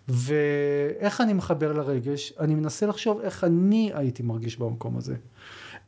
ואיך 0.08 1.20
אני 1.20 1.32
מחבר 1.32 1.72
לרגש? 1.72 2.32
אני 2.40 2.54
מנסה 2.54 2.86
לחשוב 2.86 3.20
איך 3.20 3.44
אני 3.44 3.90
הייתי 3.94 4.22
מרגיש 4.22 4.56
במקום 4.56 4.96
הזה. 4.96 5.16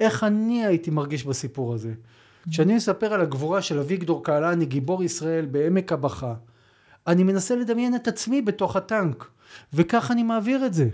איך 0.00 0.24
אני 0.24 0.66
הייתי 0.66 0.90
מרגיש 0.90 1.24
בסיפור 1.24 1.74
הזה. 1.74 1.94
כשאני 2.50 2.74
מספר 2.74 3.12
על 3.14 3.20
הגבורה 3.20 3.62
של 3.62 3.78
אביגדור 3.78 4.24
קהלני, 4.24 4.66
גיבור 4.66 5.04
ישראל 5.04 5.46
בעמק 5.46 5.92
הבכה, 5.92 6.34
אני 7.06 7.22
מנסה 7.22 7.56
לדמיין 7.56 7.94
את 7.94 8.08
עצמי 8.08 8.42
בתוך 8.42 8.76
הטנק, 8.76 9.30
וככה 9.72 10.12
אני 10.12 10.22
מעביר 10.22 10.66
את 10.66 10.74
זה. 10.74 10.88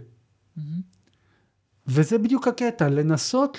וזה 1.87 2.19
בדיוק 2.19 2.49
הקטע, 2.49 2.89
לנסות, 2.89 3.59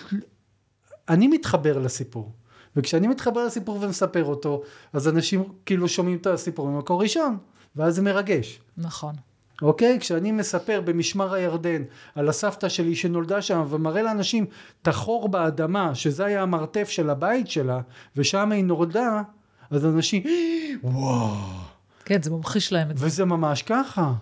אני 1.10 1.28
מתחבר 1.28 1.80
לסיפור. 1.80 2.34
וכשאני 2.76 3.08
מתחבר 3.08 3.46
לסיפור 3.46 3.78
ומספר 3.82 4.26
אותו, 4.26 4.62
אז 4.94 5.08
אנשים 5.08 5.44
כאילו 5.66 5.88
שומעים 5.88 6.18
את 6.18 6.28
הסיפור 6.28 6.68
ממקור 6.68 7.02
ראשון, 7.02 7.38
ואז 7.76 7.96
זה 7.96 8.02
מרגש. 8.02 8.60
נכון. 8.78 9.16
אוקיי? 9.62 10.00
כשאני 10.00 10.32
מספר 10.32 10.82
במשמר 10.86 11.34
הירדן 11.34 11.84
על 12.16 12.30
הסבתא 12.30 12.70
שלי 12.70 12.96
שנולדה 12.96 13.42
שם 13.42 13.66
ומראה 13.70 14.02
לאנשים 14.02 14.46
את 14.82 14.88
החור 14.88 15.30
באדמה, 15.30 15.96
שזה 15.96 16.26
היה 16.26 16.42
המרתף 16.42 16.90
של 16.90 17.10
הבית 17.10 17.50
שלה, 17.50 17.82
ושם 18.16 18.52
היא 18.52 18.64
נולדה, 18.64 19.22
אז 19.72 19.86
אנשים, 19.86 20.24
וואו. 20.84 21.36
כן, 22.06 22.22
זה 22.22 22.32
ממחיש 22.32 22.74
להם 22.74 22.92
את 22.92 22.98
זה. 22.98 23.06
וזה 23.06 23.26
ממש 23.26 23.62
ככה. 23.62 24.14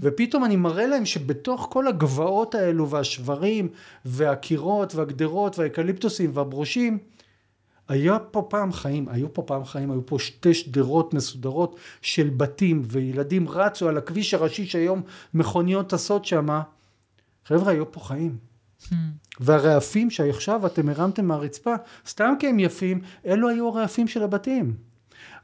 ופתאום 0.00 0.44
אני 0.44 0.56
מראה 0.56 0.86
להם 0.86 1.06
שבתוך 1.06 1.68
כל 1.70 1.86
הגבעות 1.86 2.54
האלו 2.54 2.90
והשברים 2.90 3.68
והקירות 4.04 4.94
והגדרות 4.94 5.58
והאקליפטוסים 5.58 6.30
והברושים 6.34 6.98
היה 7.90 8.18
פה 8.18 8.46
פעם 8.50 8.72
חיים, 8.72 9.08
היו 9.08 9.34
פה 9.34 9.42
פעם 9.42 9.64
חיים, 9.64 9.90
היו 9.90 10.06
פה 10.06 10.18
שתי 10.18 10.54
שדרות 10.54 11.14
מסודרות 11.14 11.76
של 12.02 12.30
בתים 12.36 12.82
וילדים 12.84 13.48
רצו 13.48 13.88
על 13.88 13.98
הכביש 13.98 14.34
הראשי 14.34 14.66
שהיום 14.66 15.02
מכוניות 15.34 15.90
טסות 15.90 16.24
שמה. 16.24 16.62
חבר'ה, 17.44 17.72
היו 17.72 17.92
פה 17.92 18.00
חיים. 18.00 18.36
והרעפים 19.40 20.10
שעכשיו 20.10 20.66
אתם 20.66 20.88
הרמתם 20.88 21.24
מהרצפה, 21.24 21.74
סתם 22.06 22.34
כי 22.38 22.46
הם 22.46 22.58
יפים, 22.58 23.00
אלו 23.26 23.48
היו 23.48 23.68
הרעפים 23.68 24.08
של 24.08 24.22
הבתים. 24.22 24.74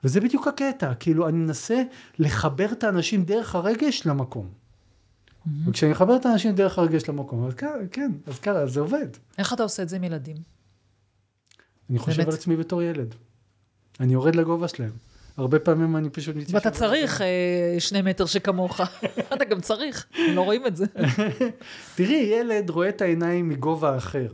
וזה 0.05 0.21
בדיוק 0.21 0.49
הקטע, 0.49 0.95
כאילו 0.95 1.29
אני 1.29 1.37
מנסה 1.37 1.83
לחבר 2.19 2.73
את 2.73 2.85
האנשים 2.85 3.25
דרך 3.25 3.55
הרגש 3.55 4.07
למקום. 4.07 4.49
וכשאני 5.67 5.93
מחבר 5.93 6.17
את 6.17 6.27
האנשים 6.27 6.55
דרך 6.55 6.79
הרגש 6.79 7.09
למקום, 7.09 7.47
אז 7.47 7.55
כן, 7.55 7.69
כן, 7.93 8.13
אז 8.27 8.39
ככה, 8.39 8.67
זה 8.67 8.81
עובד. 8.81 9.09
איך 9.39 9.53
אתה 9.53 9.63
עושה 9.63 9.83
את 9.83 9.89
זה 9.89 9.97
עם 9.97 10.05
ילדים? 10.05 10.56
אני 11.91 11.99
חושב 11.99 12.17
באמת? 12.17 12.29
על 12.29 12.35
עצמי 12.35 12.57
בתור 12.57 12.83
ילד. 12.83 13.15
אני 14.01 14.13
יורד 14.13 14.35
לגובה 14.35 14.69
שלהם. 14.69 14.93
הרבה 15.37 15.59
פעמים 15.59 15.97
אני 15.97 16.11
פשוט 16.11 16.37
מתיישב. 16.37 16.55
ואתה 16.55 16.71
צריך 16.71 17.21
אה, 17.21 17.77
שני 17.79 18.03
מטר 18.03 18.27
שכמוך. 18.27 18.81
אתה 19.35 19.45
גם 19.45 19.61
צריך, 19.61 20.07
הם 20.29 20.35
לא 20.35 20.41
רואים 20.41 20.67
את 20.67 20.77
זה. 20.77 20.85
תראי, 21.97 22.15
ילד 22.15 22.71
רואה 22.71 22.89
את 22.89 23.03
העיניים 23.03 23.49
מגובה 23.49 23.97
אחר. 23.97 24.29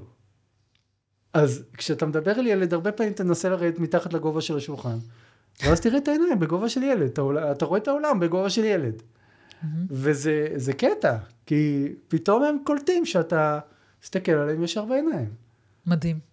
אז 1.33 1.65
כשאתה 1.77 2.07
מדבר 2.07 2.39
על 2.39 2.47
ילד, 2.47 2.75
הרבה 2.75 2.93
פעמים 2.93 3.13
תנסה 3.13 3.49
לרדת 3.49 3.79
מתחת 3.79 4.13
לגובה 4.13 4.41
של 4.41 4.57
השולחן, 4.57 4.97
ואז 5.63 5.81
תראה 5.81 5.99
את 5.99 6.09
העיניים 6.09 6.39
בגובה 6.39 6.69
של 6.69 6.83
ילד. 6.83 7.11
אתה, 7.11 7.23
אתה 7.53 7.65
רואה 7.65 7.81
את 7.81 7.89
העולם 7.89 8.21
בגובה 8.21 8.51
של 8.51 8.65
ילד. 8.65 9.03
וזה 9.91 10.49
זה 10.57 10.73
קטע, 10.73 11.17
כי 11.47 11.89
פתאום 12.09 12.45
הם 12.45 12.57
קולטים 12.65 13.07
שאתה 13.07 13.59
מסתכל 14.03 14.33
עליהם 14.33 14.63
ישר 14.63 14.85
בעיניים. 14.85 15.29
מדהים. 15.87 16.32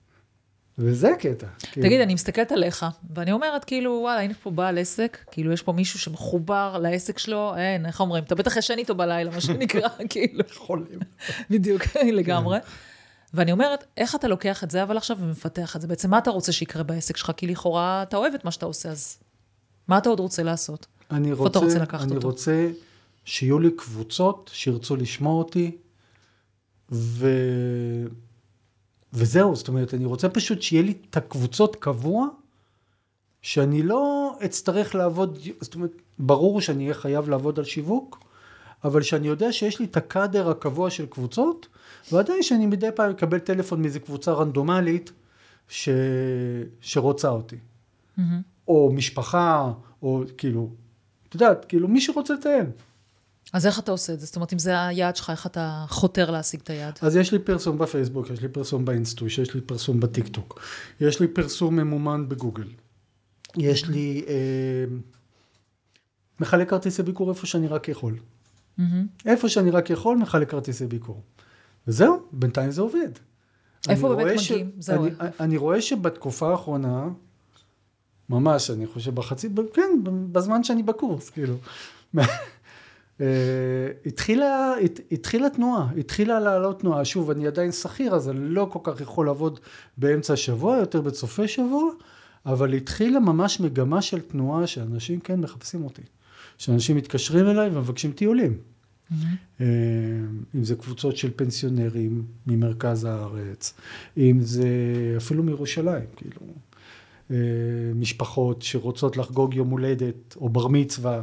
וזה 0.79 1.11
הקטע. 1.11 1.47
כאילו. 1.71 1.87
תגיד, 1.87 2.01
אני 2.01 2.13
מסתכלת 2.13 2.51
עליך, 2.51 2.85
ואני 3.15 3.31
אומרת, 3.31 3.65
כאילו, 3.65 3.99
וואלה, 4.01 4.21
הנה 4.21 4.33
פה 4.33 4.51
בעל 4.51 4.77
עסק, 4.77 5.17
כאילו, 5.31 5.51
יש 5.51 5.61
פה 5.61 5.71
מישהו 5.71 5.99
שמחובר 5.99 6.77
לעסק 6.81 7.17
שלו, 7.19 7.55
אין, 7.57 7.85
איך 7.85 7.99
אומרים? 7.99 8.23
אתה 8.23 8.35
בטח 8.35 8.57
ישן 8.57 8.77
איתו 8.77 8.95
בלילה, 8.95 9.31
מה 9.31 9.41
שנקרא, 9.41 9.89
כאילו, 10.09 10.43
חולים. 10.55 10.99
בדיוק, 11.51 11.81
לגמרי. 12.13 12.57
ואני 13.33 13.51
אומרת, 13.51 13.83
איך 13.97 14.15
אתה 14.15 14.27
לוקח 14.27 14.63
את 14.63 14.71
זה 14.71 14.83
אבל 14.83 14.97
עכשיו 14.97 15.17
ומפתח 15.19 15.75
את 15.75 15.81
זה? 15.81 15.87
בעצם 15.87 16.09
מה 16.09 16.17
אתה 16.17 16.31
רוצה 16.31 16.51
שיקרה 16.51 16.83
בעסק 16.83 17.17
שלך? 17.17 17.31
כי 17.37 17.47
לכאורה 17.47 18.03
אתה 18.03 18.17
אוהב 18.17 18.33
את 18.33 18.45
מה 18.45 18.51
שאתה 18.51 18.65
עושה, 18.65 18.89
אז 18.89 19.17
מה 19.87 19.97
אתה 19.97 20.09
עוד 20.09 20.19
רוצה 20.19 20.43
לעשות? 20.43 20.87
אני 21.11 21.31
איפה 21.31 21.47
אתה 21.47 21.59
רוצה, 21.59 21.71
רוצה 21.71 21.83
לקחת 21.83 22.03
אני 22.03 22.15
אותו? 22.15 22.27
רוצה 22.27 22.69
שיהיו 23.25 23.59
לי 23.59 23.71
קבוצות 23.71 24.49
שירצו 24.53 24.95
לשמוע 24.95 25.33
אותי, 25.33 25.77
ו... 26.91 27.27
וזהו, 29.13 29.55
זאת 29.55 29.67
אומרת, 29.67 29.93
אני 29.93 30.05
רוצה 30.05 30.29
פשוט 30.29 30.61
שיהיה 30.61 30.83
לי 30.83 30.93
את 31.09 31.17
הקבוצות 31.17 31.75
קבוע, 31.75 32.27
שאני 33.41 33.83
לא 33.83 34.33
אצטרך 34.45 34.95
לעבוד, 34.95 35.39
זאת 35.61 35.75
אומרת, 35.75 35.91
ברור 36.19 36.61
שאני 36.61 36.83
אהיה 36.83 36.93
חייב 36.93 37.29
לעבוד 37.29 37.59
על 37.59 37.65
שיווק, 37.65 38.23
אבל 38.83 39.01
שאני 39.01 39.27
יודע 39.27 39.51
שיש 39.51 39.79
לי 39.79 39.85
את 39.85 39.97
הקאדר 39.97 40.49
הקבוע 40.49 40.89
של 40.89 41.05
קבוצות, 41.05 41.67
ועדיין 42.11 42.43
שאני 42.43 42.65
מדי 42.65 42.89
פעם 42.95 43.11
אקבל 43.11 43.39
טלפון 43.39 43.81
מאיזה 43.81 43.99
קבוצה 43.99 44.31
רנדומלית 44.31 45.11
ש... 45.67 45.89
שרוצה 46.81 47.29
אותי. 47.29 47.57
או 48.67 48.91
משפחה, 48.93 49.71
או 50.01 50.23
כאילו, 50.37 50.69
את 51.29 51.33
יודעת, 51.33 51.65
כאילו 51.65 51.87
מי 51.87 52.01
שרוצה 52.01 52.33
לטייל. 52.33 52.65
אז 53.53 53.65
איך 53.65 53.79
אתה 53.79 53.91
עושה 53.91 54.13
את 54.13 54.19
זה? 54.19 54.25
זאת 54.25 54.35
אומרת, 54.35 54.53
אם 54.53 54.59
זה 54.59 54.85
היעד 54.85 55.15
שלך, 55.15 55.29
איך 55.29 55.45
אתה 55.45 55.85
חותר 55.89 56.31
להשיג 56.31 56.59
את 56.59 56.69
היעד? 56.69 56.99
אז 57.01 57.15
יש 57.15 57.31
לי 57.31 57.39
פרסום 57.39 57.77
בפייסבוק, 57.77 58.29
יש 58.29 58.41
לי 58.41 58.47
פרסום 58.47 58.85
באינסטוש, 58.85 59.37
יש 59.37 59.53
לי 59.53 59.61
פרסום 59.61 59.99
בטיק 59.99 60.27
טוק, 60.27 60.61
יש 61.01 61.19
לי 61.19 61.27
פרסום 61.27 61.75
ממומן 61.75 62.29
בגוגל, 62.29 62.67
יש 63.57 63.85
לי 63.89 64.25
אה, 64.27 64.33
מחלק 66.39 66.69
כרטיסי 66.69 67.03
ביקור 67.03 67.29
איפה 67.29 67.47
שאני 67.47 67.67
רק 67.67 67.87
יכול. 67.87 68.19
מהמם. 68.77 69.07
איפה 69.25 69.49
שאני 69.49 69.71
רק 69.71 69.89
יכול, 69.89 70.17
מחלק 70.17 70.51
כרטיסי 70.51 70.87
ביקור. 70.87 71.21
וזהו, 71.87 72.19
בינתיים 72.31 72.71
זה 72.71 72.81
עובד. 72.81 73.11
איפה 73.89 74.15
באמת 74.15 74.39
מגיעים? 74.39 74.71
זהו. 74.79 75.05
אני, 75.05 75.13
אני 75.39 75.57
רואה 75.57 75.81
שבתקופה 75.81 76.51
האחרונה, 76.51 77.07
ממש, 78.29 78.71
אני 78.71 78.87
חושב 78.87 79.15
בחצי, 79.15 79.49
כן, 79.73 79.89
בזמן 80.31 80.63
שאני 80.63 80.83
בקורס, 80.83 81.29
כאילו. 81.29 81.55
אה, 83.21 83.25
התחילה, 84.05 84.73
הת, 84.83 84.99
התחילה 85.11 85.49
תנועה, 85.49 85.87
התחילה 85.97 86.39
לעלות 86.39 86.79
תנועה. 86.79 87.05
שוב, 87.05 87.31
אני 87.31 87.47
עדיין 87.47 87.71
שכיר, 87.71 88.15
אז 88.15 88.29
אני 88.29 88.39
לא 88.39 88.67
כל 88.71 88.79
כך 88.83 89.01
יכול 89.01 89.25
לעבוד 89.25 89.59
באמצע 89.97 90.33
השבוע, 90.33 90.77
יותר 90.77 91.01
בצופי 91.01 91.47
שבוע, 91.47 91.91
אבל 92.45 92.73
התחילה 92.73 93.19
ממש 93.19 93.59
מגמה 93.59 94.01
של 94.01 94.21
תנועה 94.21 94.67
שאנשים 94.67 95.19
כן 95.19 95.39
מחפשים 95.39 95.83
אותי. 95.83 96.01
שאנשים 96.57 96.95
מתקשרים 96.95 97.47
אליי 97.47 97.69
ומבקשים 97.69 98.11
טיולים. 98.11 98.57
אה, 99.61 99.65
אם 100.55 100.63
זה 100.63 100.75
קבוצות 100.75 101.17
של 101.17 101.31
פנסיונרים 101.35 102.23
ממרכז 102.47 103.03
הארץ, 103.03 103.73
אם 104.17 104.39
זה 104.41 104.67
אפילו 105.17 105.43
מירושלים, 105.43 106.05
כאילו, 106.15 106.41
אה, 107.31 107.37
משפחות 107.95 108.61
שרוצות 108.61 109.17
לחגוג 109.17 109.53
יום 109.53 109.69
הולדת 109.69 110.35
או 110.35 110.49
בר 110.49 110.67
מצווה. 110.67 111.21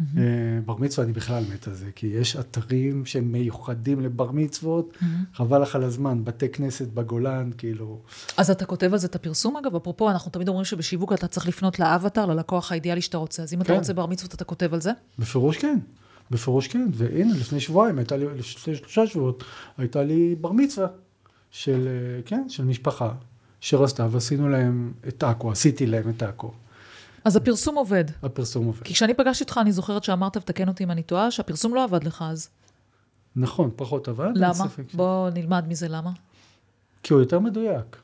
אה, 0.00 0.22
בר 0.66 0.76
מצווה 0.76 1.04
אני 1.04 1.12
בכלל 1.12 1.44
מת 1.54 1.68
על 1.68 1.74
זה, 1.74 1.90
כי 1.94 2.06
יש 2.06 2.36
אתרים 2.36 3.06
שהם 3.06 3.32
מיוחדים 3.32 4.00
לבר 4.00 4.30
מצוות, 4.32 4.98
חבל 5.34 5.62
לך 5.62 5.74
על 5.74 5.82
הזמן, 5.82 6.24
בתי 6.24 6.48
כנסת 6.48 6.88
בגולן, 6.88 7.50
כאילו, 7.58 8.02
אז 8.36 8.50
אתה 8.50 8.64
כותב 8.64 8.92
על 8.92 8.98
זה 8.98 9.06
את 9.06 9.14
הפרסום, 9.14 9.56
אגב? 9.56 9.76
אפרופו, 9.76 10.10
אנחנו 10.10 10.30
תמיד 10.30 10.48
אומרים 10.48 10.64
שבשיווק 10.64 11.12
אתה 11.12 11.26
צריך 11.26 11.48
לפנות 11.48 11.78
לאבטר, 11.78 12.26
ללקוח 12.26 12.72
האידיאלי 12.72 13.00
שאתה 13.00 13.18
רוצה. 13.18 13.42
אז 13.42 13.54
אם 13.54 13.60
אתה 13.60 13.68
כן. 13.68 13.78
רוצה 13.78 13.92
בר 13.92 14.06
מצוות, 14.06 14.34
אתה 14.34 14.44
כותב 14.44 14.74
על 14.74 14.80
זה? 14.80 14.90
בפירוש 15.18 15.56
כן, 15.56 15.78
בפירוש 16.30 16.68
כן, 16.68 16.88
והנה 16.92 17.32
לפני 17.34 17.60
שבועיים, 17.60 17.98
הייתה 17.98 18.16
לי, 18.16 18.26
לפני 18.38 18.76
שלושה 18.76 19.06
שבועות, 19.06 19.44
הייתה 19.78 20.02
לי 20.02 20.34
בר 20.40 20.52
מצווה 20.52 20.86
של, 21.50 21.88
אה, 21.88 22.22
כן, 22.22 22.44
של 22.48 22.64
משפחה 22.64 23.12
שרצתה 23.60 24.06
ועשינו 24.10 24.48
להם 24.48 24.92
את 25.08 25.22
עכו, 25.22 25.52
עשיתי 25.52 25.86
להם 25.86 26.10
את 26.10 26.22
עכו, 26.22 26.52
אז 27.24 27.36
הפרסום 27.36 27.74
עובד. 27.76 28.04
הפרסום 28.22 28.66
עובד. 28.66 28.82
כי 28.82 28.94
כשאני 28.94 29.14
פגשתי 29.14 29.44
אותך, 29.44 29.58
אני 29.62 29.72
זוכרת 29.72 30.04
שאמרת, 30.04 30.36
ותקן 30.36 30.68
אותי 30.68 30.84
אם 30.84 30.90
אני 30.90 31.02
טועה, 31.02 31.30
שהפרסום 31.30 31.74
לא 31.74 31.84
עבד 31.84 32.04
לך 32.04 32.24
אז. 32.30 32.48
נכון, 33.36 33.70
פחות 33.76 34.08
עבד, 34.08 34.30
למה? 34.34 34.54
ש- 34.54 34.94
בוא 34.94 35.30
נלמד 35.30 35.64
מזה 35.68 35.88
למה. 35.88 36.10
כי 37.02 37.12
הוא 37.14 37.22
יותר 37.22 37.38
מדויק. 37.38 37.96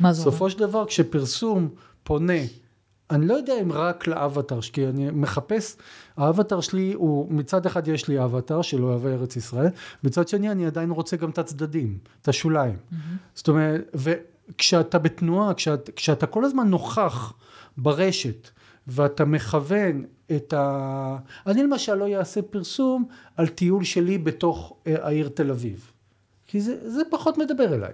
מה 0.00 0.12
זה 0.12 0.20
אומר? 0.22 0.30
בסופו 0.30 0.50
של 0.50 0.58
דבר, 0.58 0.86
כשפרסום 0.86 1.68
פונה, 2.02 2.32
אני 3.10 3.26
לא 3.26 3.34
יודע 3.34 3.52
אם 3.62 3.72
רק 3.72 4.06
לאבטר, 4.06 4.60
כי 4.60 4.88
אני 4.88 5.10
מחפש, 5.10 5.76
האבטר 6.16 6.60
שלי 6.60 6.92
הוא, 6.92 7.32
מצד 7.32 7.66
אחד 7.66 7.88
יש 7.88 8.08
לי 8.08 8.24
אבטר 8.24 8.62
של 8.62 8.84
אוהבי 8.84 9.08
ארץ 9.08 9.36
ישראל, 9.36 9.68
מצד 10.04 10.28
שני 10.28 10.50
אני 10.50 10.66
עדיין 10.66 10.90
רוצה 10.90 11.16
גם 11.16 11.30
את 11.30 11.38
הצדדים, 11.38 11.98
את 12.22 12.28
השוליים. 12.28 12.76
זאת 13.34 13.48
אומרת, 13.48 13.94
וכשאתה 13.94 14.98
בתנועה, 14.98 15.54
כשאת, 15.54 15.90
כשאתה 15.96 16.26
כל 16.26 16.44
הזמן 16.44 16.68
נוכח 16.68 17.32
ברשת, 17.76 18.50
ואתה 18.86 19.24
מכוון 19.24 20.04
את 20.36 20.52
ה... 20.52 21.16
אני 21.46 21.62
למשל 21.62 21.94
לא 21.94 22.16
אעשה 22.16 22.42
פרסום 22.42 23.04
על 23.36 23.48
טיול 23.48 23.84
שלי 23.84 24.18
בתוך 24.18 24.76
אה, 24.86 25.06
העיר 25.06 25.28
תל 25.28 25.50
אביב, 25.50 25.92
כי 26.46 26.60
זה, 26.60 26.90
זה 26.90 27.02
פחות 27.10 27.38
מדבר 27.38 27.74
אליי. 27.74 27.92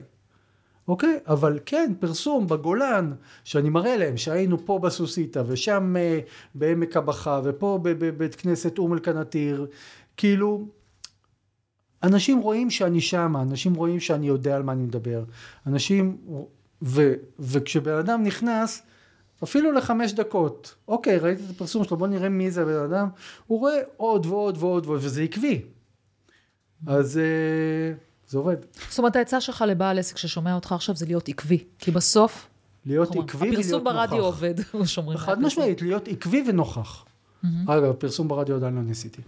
אוקיי? 0.89 1.19
אבל 1.27 1.59
כן, 1.67 1.93
פרסום 2.01 2.47
בגולן, 2.47 3.13
שאני 3.45 3.69
מראה 3.69 3.97
להם 3.97 4.17
שהיינו 4.17 4.67
פה 4.67 4.79
בסוסיתא, 4.79 5.43
ושם 5.47 5.97
אה, 5.99 6.21
בעמק 6.55 6.97
הבכה, 6.97 7.41
ופה 7.45 7.79
בבית 7.83 8.35
כנסת 8.35 8.79
אום 8.79 8.93
אל-קנאטיר, 8.93 9.67
כאילו, 10.17 10.67
אנשים 12.03 12.39
רואים 12.39 12.71
שאני 12.71 13.01
שם, 13.01 13.37
אנשים 13.43 13.75
רואים 13.75 14.01
שאני 14.01 14.27
יודע 14.27 14.57
על 14.57 14.63
מה 14.63 14.73
אני 14.73 14.83
מדבר, 14.83 15.25
אנשים, 15.67 16.17
ו, 16.83 17.15
וכשבן 17.39 17.93
אדם 17.99 18.23
נכנס, 18.23 18.83
אפילו 19.43 19.73
לחמש 19.73 20.13
דקות, 20.13 20.75
אוקיי, 20.89 21.19
ראיתי 21.19 21.43
את 21.45 21.51
הפרסום 21.51 21.85
שלו, 21.85 21.97
בוא 21.97 22.07
נראה 22.07 22.29
מי 22.29 22.51
זה 22.51 22.63
הבן 22.63 22.93
אדם, 22.93 23.09
הוא 23.47 23.59
רואה 23.59 23.81
עוד 23.97 24.27
ועוד 24.27 24.57
ועוד, 24.57 24.87
ועוד 24.87 25.05
וזה 25.05 25.23
עקבי. 25.23 25.63
אז... 26.87 27.19
אה, 27.19 27.95
זה 28.29 28.39
עובד. 28.39 28.57
זאת 28.89 28.99
אומרת, 28.99 29.17
העצה 29.17 29.41
שלך 29.41 29.65
לבעל 29.69 29.99
עסק 29.99 30.17
ששומע 30.17 30.55
אותך 30.55 30.73
עכשיו 30.73 30.97
זה 30.97 31.07
להיות 31.07 31.29
עקבי, 31.29 31.65
כי 31.79 31.91
בסוף... 31.91 32.47
להיות 32.87 33.17
עקבי 33.17 33.49
ולהיות 33.49 33.55
נוכח. 33.55 33.81
הפרסום 33.81 33.85
ברדיו 33.85 34.25
עובד, 34.25 34.55
שומרים. 34.85 35.19
חד 35.19 35.43
משמעית, 35.43 35.83
להיות 35.83 36.09
עקבי 36.09 36.45
ונוכח. 36.49 37.05
אגב, 37.67 37.93
פרסום 37.93 38.29
ברדיו 38.29 38.57
עדיין 38.57 38.75
לא 38.75 38.83
ניסיתי. 38.83 39.23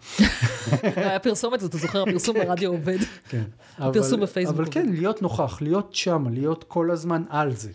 הפרסומת, 1.17 1.65
אתה 1.65 1.79
זוכר, 1.79 2.03
הפרסום 2.03 2.37
ברדיו 2.37 2.71
עובד. 2.71 2.99
כן. 3.29 3.45
הפרסום 3.79 4.21
בפייסבוק 4.21 4.59
אבל 4.59 4.69
כן, 4.71 4.89
להיות 4.89 5.23
נוכח, 5.23 5.63
להיות 5.63 5.95
שם, 5.95 6.27
להיות 6.31 6.65
כל 6.69 6.91
הזמן 6.91 7.23
על 7.29 7.55
זה. 7.55 7.71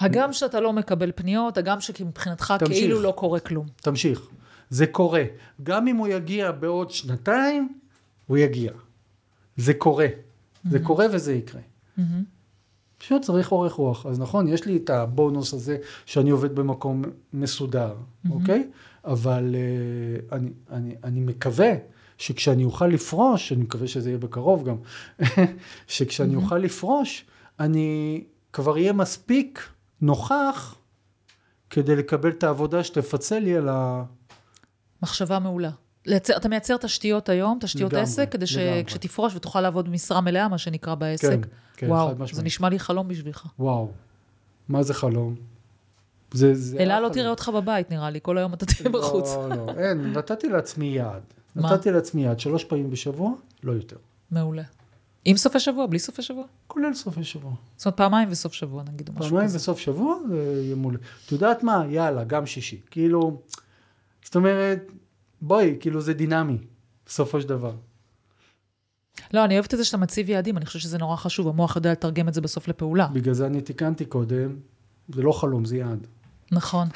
הגם 0.00 0.32
שאתה 0.32 0.60
לא 0.60 0.72
מקבל 0.72 1.12
פניות, 1.14 1.58
הגם 1.58 1.80
שמבחינתך 1.80 2.54
כאילו 2.66 3.00
לא 3.00 3.12
קורה 3.16 3.40
כלום. 3.40 3.66
תמשיך. 3.76 4.28
זה 4.70 4.86
קורה. 4.86 5.24
גם 5.62 5.88
אם 5.88 5.96
הוא 5.96 6.08
יגיע 6.08 6.52
בעוד 6.52 6.90
שנתיים, 6.90 7.78
הוא 8.26 8.38
יגיע. 8.38 8.72
זה 9.56 9.74
קורה. 9.74 10.06
זה 10.70 10.78
קורה 10.78 11.06
וזה 11.12 11.34
יקרה. 11.34 11.60
פשוט 12.98 13.22
צריך 13.22 13.52
אורך 13.52 13.72
רוח. 13.72 14.06
אז 14.06 14.20
נכון, 14.20 14.48
יש 14.48 14.64
לי 14.64 14.76
את 14.76 14.90
הבונוס 14.90 15.54
הזה 15.54 15.76
שאני 16.06 16.30
עובד 16.30 16.54
במקום 16.54 17.02
מסודר, 17.32 17.94
אוקיי? 18.30 18.68
אבל 19.04 19.54
uh, 19.54 20.34
אני, 20.34 20.50
אני, 20.70 20.94
אני 21.04 21.20
מקווה 21.20 21.72
שכשאני 22.18 22.64
אוכל 22.64 22.86
לפרוש, 22.86 23.52
אני 23.52 23.62
מקווה 23.62 23.88
שזה 23.88 24.10
יהיה 24.10 24.18
בקרוב 24.18 24.68
גם, 24.68 24.76
שכשאני 25.86 26.34
אוכל 26.34 26.58
לפרוש, 26.58 27.24
אני 27.60 28.24
כבר 28.52 28.72
אהיה 28.72 28.92
מספיק 28.92 29.68
נוכח 30.00 30.74
כדי 31.70 31.96
לקבל 31.96 32.30
את 32.30 32.44
העבודה 32.44 32.84
שתפצה 32.84 33.38
לי 33.38 33.56
על 33.56 33.68
ה... 33.68 34.04
מחשבה 35.02 35.38
מעולה. 35.38 35.70
לייצר, 36.06 36.36
אתה 36.36 36.48
מייצר 36.48 36.76
תשתיות 36.76 37.28
היום, 37.28 37.58
תשתיות 37.60 37.92
לגמרי, 37.92 38.02
עסק, 38.02 38.32
כדי 38.32 38.46
שכשתפרוש 38.46 39.36
ותוכל 39.36 39.60
לעבוד 39.60 39.88
במשרה 39.88 40.20
מלאה, 40.20 40.48
מה 40.48 40.58
שנקרא 40.58 40.94
בעסק. 40.94 41.28
כן, 41.28 41.40
כן, 41.76 41.90
וואו, 41.90 42.08
חד 42.08 42.12
משמעית. 42.12 42.34
זה 42.34 42.42
נשמע 42.42 42.68
לי 42.68 42.78
חלום 42.78 43.08
בשבילך. 43.08 43.46
וואו, 43.58 43.90
מה 44.68 44.82
זה 44.82 44.94
חלום? 44.94 45.34
זה, 46.32 46.54
זה 46.54 46.78
אלה 46.78 47.00
לא 47.00 47.08
תראה 47.08 47.30
אותך 47.30 47.50
בבית, 47.54 47.90
נראה 47.90 48.10
לי, 48.10 48.18
כל 48.22 48.38
היום 48.38 48.54
אתה 48.54 48.66
תהיה 48.66 48.90
לא, 48.90 49.00
בחוץ. 49.00 49.28
לא, 49.34 49.48
לא, 49.48 49.72
אין, 49.78 50.12
נתתי 50.12 50.48
לעצמי 50.48 50.86
יעד. 50.86 51.22
נתתי 51.56 51.90
לעצמי 51.90 52.24
יעד, 52.24 52.40
שלוש 52.40 52.64
פעמים 52.64 52.90
בשבוע, 52.90 53.32
לא 53.62 53.72
יותר. 53.72 53.96
מעולה. 54.30 54.62
עם 55.28 55.36
סופי 55.36 55.60
שבוע, 55.60 55.86
בלי 55.86 55.98
סופי 55.98 56.22
שבוע? 56.22 56.44
כולל 56.66 56.94
סופי 56.94 57.24
שבוע. 57.24 57.52
זאת 57.76 57.86
אומרת, 57.86 57.96
פעמיים 57.96 58.28
וסוף 58.30 58.52
שבוע, 58.52 58.82
נגיד, 58.92 59.10
משהו 59.10 59.20
כזה. 59.20 59.30
פעמיים 59.30 59.50
וסוף 59.56 59.78
שבוע, 59.78 60.16
זה 60.28 60.36
יהיה 60.36 60.76
מול... 60.76 60.96
את 61.26 61.32
יודעת 61.32 61.62
מה? 61.62 61.84
יאללה, 61.88 62.24
גם 62.24 62.46
שישי. 62.46 62.80
כאילו, 62.90 63.42
זאת 64.24 64.36
אומרת, 64.36 64.92
בואי, 65.40 65.76
כאילו 65.80 66.00
זה 66.00 66.12
דינמי, 66.12 66.58
בסופו 67.06 67.40
של 67.40 67.48
דבר. 67.48 67.74
לא, 69.34 69.44
אני 69.44 69.54
אוהבת 69.54 69.74
את 69.74 69.78
זה 69.78 69.84
שאתה 69.84 69.96
מציב 69.96 70.28
יעדים, 70.30 70.56
אני 70.56 70.66
חושבת 70.66 70.82
שזה 70.82 70.98
נורא 70.98 71.16
חשוב, 71.16 71.48
המוח 71.48 71.76
יודע 71.76 71.92
לתרגם 71.92 72.28
את 72.28 72.34
זה 72.34 72.40
בסוף 72.40 72.68
לפעולה. 72.68 73.06
בגלל 73.06 73.34
זה 73.34 73.46
אני 73.46 73.60
תיקנתי 73.60 74.04
קודם, 74.04 74.56
זה 75.08 75.22
לא 75.22 75.32
חלום, 75.32 75.64
זה 75.64 75.76
יעד. 75.76 76.06
נכון, 76.52 76.88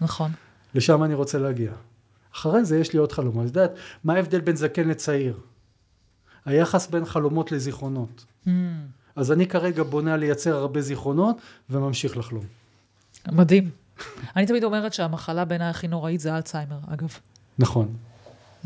נכון. 0.00 0.30
לשם 0.74 1.02
אני 1.02 1.14
רוצה 1.14 1.38
להגיע. 1.38 1.72
אחרי 2.34 2.64
זה 2.64 2.78
יש 2.78 2.92
לי 2.92 2.98
עוד 2.98 3.12
חלום. 3.12 3.40
את 3.40 3.46
יודעת, 3.46 3.70
מה 4.04 4.14
ההבדל 4.14 4.40
בין 4.40 4.56
זקן 4.56 4.88
לצעיר? 4.88 5.38
היחס 6.46 6.86
בין 6.86 7.04
חלומות 7.04 7.52
לזיכרונות. 7.52 8.24
Mm. 8.46 8.50
אז 9.16 9.32
אני 9.32 9.46
כרגע 9.46 9.82
בונה 9.82 10.16
לייצר 10.16 10.56
הרבה 10.56 10.80
זיכרונות 10.80 11.36
וממשיך 11.70 12.16
לחלום. 12.16 12.44
מדהים. 13.32 13.70
אני 14.36 14.46
תמיד 14.46 14.64
אומרת 14.64 14.92
שהמחלה 14.92 15.44
בעיניי 15.44 15.68
הכי 15.68 15.88
נוראית 15.88 16.20
זה 16.20 16.36
אלצהיימר, 16.36 16.78
אגב. 16.88 17.08
נכון. 17.58 17.96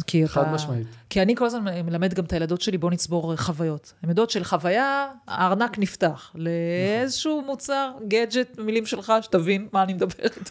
כי 0.06 0.28
חד 0.28 0.42
אתה... 0.42 0.52
משמעית. 0.52 0.86
כי 1.10 1.22
אני 1.22 1.36
כל 1.36 1.46
הזמן 1.46 1.64
מלמד 1.86 2.14
גם 2.14 2.24
את 2.24 2.32
הילדות 2.32 2.60
שלי, 2.60 2.78
בואו 2.78 2.92
נצבור 2.92 3.36
חוויות. 3.36 3.92
הן 4.02 4.08
יודעות 4.08 4.30
של 4.30 4.44
חוויה, 4.44 5.08
הארנק 5.26 5.78
נפתח 5.78 6.32
לאיזשהו 6.34 7.36
נכון. 7.36 7.46
מוצר, 7.50 7.90
גאדג'ט, 8.08 8.58
מילים 8.58 8.86
שלך, 8.86 9.12
שתבין 9.22 9.68
מה 9.72 9.82
אני 9.82 9.92
מדברת. 9.92 10.50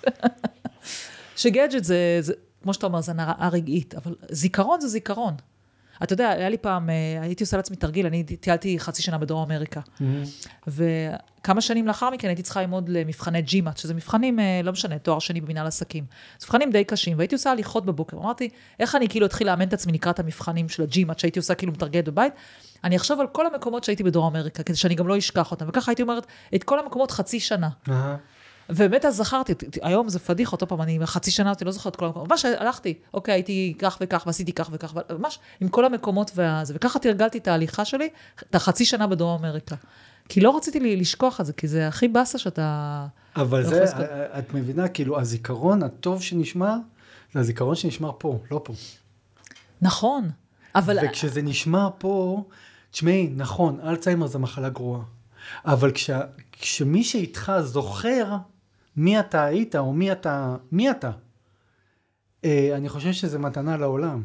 שגאדג'ט 1.36 1.84
זה, 1.84 2.18
זה, 2.22 2.34
כמו 2.63 2.74
שאתה 2.74 2.86
אומר, 2.86 3.02
זה 3.02 3.13
נראה 3.13 3.50
רגעית, 3.52 3.96
אבל 3.96 4.15
זיכרון 4.32 4.82
זה 4.82 4.88
זיכרון. 4.88 5.34
אתה 6.04 6.14
יודע, 6.14 6.30
היה 6.30 6.50
לי 6.50 6.58
פעם, 6.58 6.90
אה, 6.90 7.22
הייתי 7.22 7.44
עושה 7.44 7.58
לעצמי 7.58 7.78
תרגיל, 7.78 8.06
אני 8.06 8.24
טיילתי 8.24 8.80
חצי 8.80 9.02
שנה 9.02 9.18
בדרום 9.18 9.52
אמריקה. 9.52 9.80
Mm-hmm. 9.80 10.68
וכמה 10.68 11.62
שנים 11.62 11.88
לאחר 11.88 12.10
מכן 12.10 12.28
הייתי 12.28 12.42
צריכה 12.42 12.62
ללמוד 12.62 12.90
למבחני 12.90 13.42
ג'ימאט, 13.42 13.78
שזה 13.78 13.94
מבחנים, 13.94 14.40
אה, 14.40 14.62
לא 14.64 14.72
משנה, 14.72 15.00
תואר 15.00 15.20
שני 15.20 15.42
במנהל 15.42 15.68
עסקים. 15.68 16.04
זה 16.40 16.46
מבחנים 16.46 16.72
די 16.72 16.84
קשים, 16.84 17.18
והייתי 17.18 17.36
עושה 17.36 17.52
הליכות 17.52 17.86
בבוקר. 17.86 18.18
אמרתי, 18.18 18.50
איך 18.80 18.96
אני 18.96 19.10
כאילו 19.10 19.26
אתחיל 19.26 19.48
לאמן 19.48 19.68
את 19.68 19.74
עצמי 19.74 19.94
לקראת 19.94 20.20
המבחנים 20.20 20.70
של 20.70 20.84
הג'ימאט, 20.84 21.20
שהייתי 21.20 21.40
עושה 21.40 21.56
כאילו 21.56 21.72
מתרגלת 21.72 22.06
בבית? 22.06 22.34
אני 22.84 22.96
אחשוב 22.96 23.20
על 23.20 23.28
כל 23.28 23.46
המקומות 23.48 23.84
שהייתי 23.84 24.04
בדרום 24.04 24.36
אמריקה, 24.36 24.64
כדי 24.64 24.78
שאני 24.78 24.96
גם 24.96 25.08
לא 25.08 25.18
אשכח 25.18 25.52
אותם. 25.52 25.66
וככה 25.70 25.92
הייתי 25.92 26.02
אומרת, 26.02 26.26
את 26.56 26.64
כל 26.64 26.80
המקומות 26.80 27.12
חצי 27.12 27.40
שנה. 27.40 27.70
Uh-huh. 27.88 27.92
ובאמת 28.69 29.05
אז 29.05 29.15
זכרתי, 29.15 29.53
היום 29.82 30.10
זה 30.10 30.19
פדיחה, 30.19 30.51
אותו 30.51 30.67
פעם, 30.67 30.82
אני 30.82 30.99
חצי 31.05 31.32
שנה 31.32 31.49
אותי, 31.49 31.65
לא 31.65 31.71
זוכרת 31.71 31.95
כל 31.95 32.05
המקומות, 32.05 32.29
ממש 32.29 32.45
הלכתי, 32.45 32.93
אוקיי, 33.13 33.34
הייתי 33.34 33.73
כך 33.79 33.97
וכך, 34.01 34.23
ועשיתי 34.27 34.53
כך 34.53 34.69
וכך, 34.73 34.93
ממש 35.19 35.39
עם 35.62 35.69
כל 35.69 35.86
המקומות 35.86 36.32
והזה, 36.36 36.73
וככה 36.75 36.99
תרגלתי 36.99 37.38
את 37.38 37.47
ההליכה 37.47 37.86
שלי, 37.86 38.10
את 38.49 38.55
החצי 38.55 38.86
שנה 38.86 39.08
בדרום 39.08 39.45
אמריקה. 39.45 39.75
כי 40.29 40.41
לא 40.41 40.58
רציתי 40.58 40.79
לי 40.79 40.95
לשכוח 40.95 41.41
את 41.41 41.45
זה, 41.45 41.53
כי 41.53 41.67
זה 41.67 41.88
הכי 41.88 42.08
באסה 42.08 42.38
שאתה... 42.38 43.05
אבל 43.36 43.62
לא 43.63 43.69
זה, 43.69 43.86
את 44.39 44.53
מבינה, 44.53 44.88
כאילו, 44.88 45.19
הזיכרון 45.19 45.84
הטוב 45.84 46.21
שנשמר, 46.21 46.75
זה 47.34 47.39
הזיכרון 47.39 47.75
שנשמר 47.75 48.12
פה, 48.17 48.39
לא 48.51 48.62
פה. 48.63 48.73
נכון, 49.82 50.29
אבל... 50.75 50.97
וכשזה 51.03 51.41
נשמר 51.41 51.89
פה, 51.97 52.43
תשמעי, 52.91 53.29
נכון, 53.36 53.79
אלצהיימר 53.84 54.27
זה 54.27 54.39
מחלה 54.39 54.69
גרועה. 54.69 55.01
אבל 55.65 55.91
כש, 55.91 56.10
כשמי 56.51 57.03
שאיתך 57.03 57.51
זוכר, 57.62 58.36
מי 58.95 59.19
אתה 59.19 59.43
היית 59.43 59.75
או 59.75 59.93
מי 59.93 60.12
אתה, 60.12 60.56
מי 60.71 60.91
אתה. 60.91 61.12
אה, 62.45 62.78
אני 62.78 62.89
חושב 62.89 63.12
שזה 63.12 63.39
מתנה 63.39 63.78
לעולם. 63.78 64.23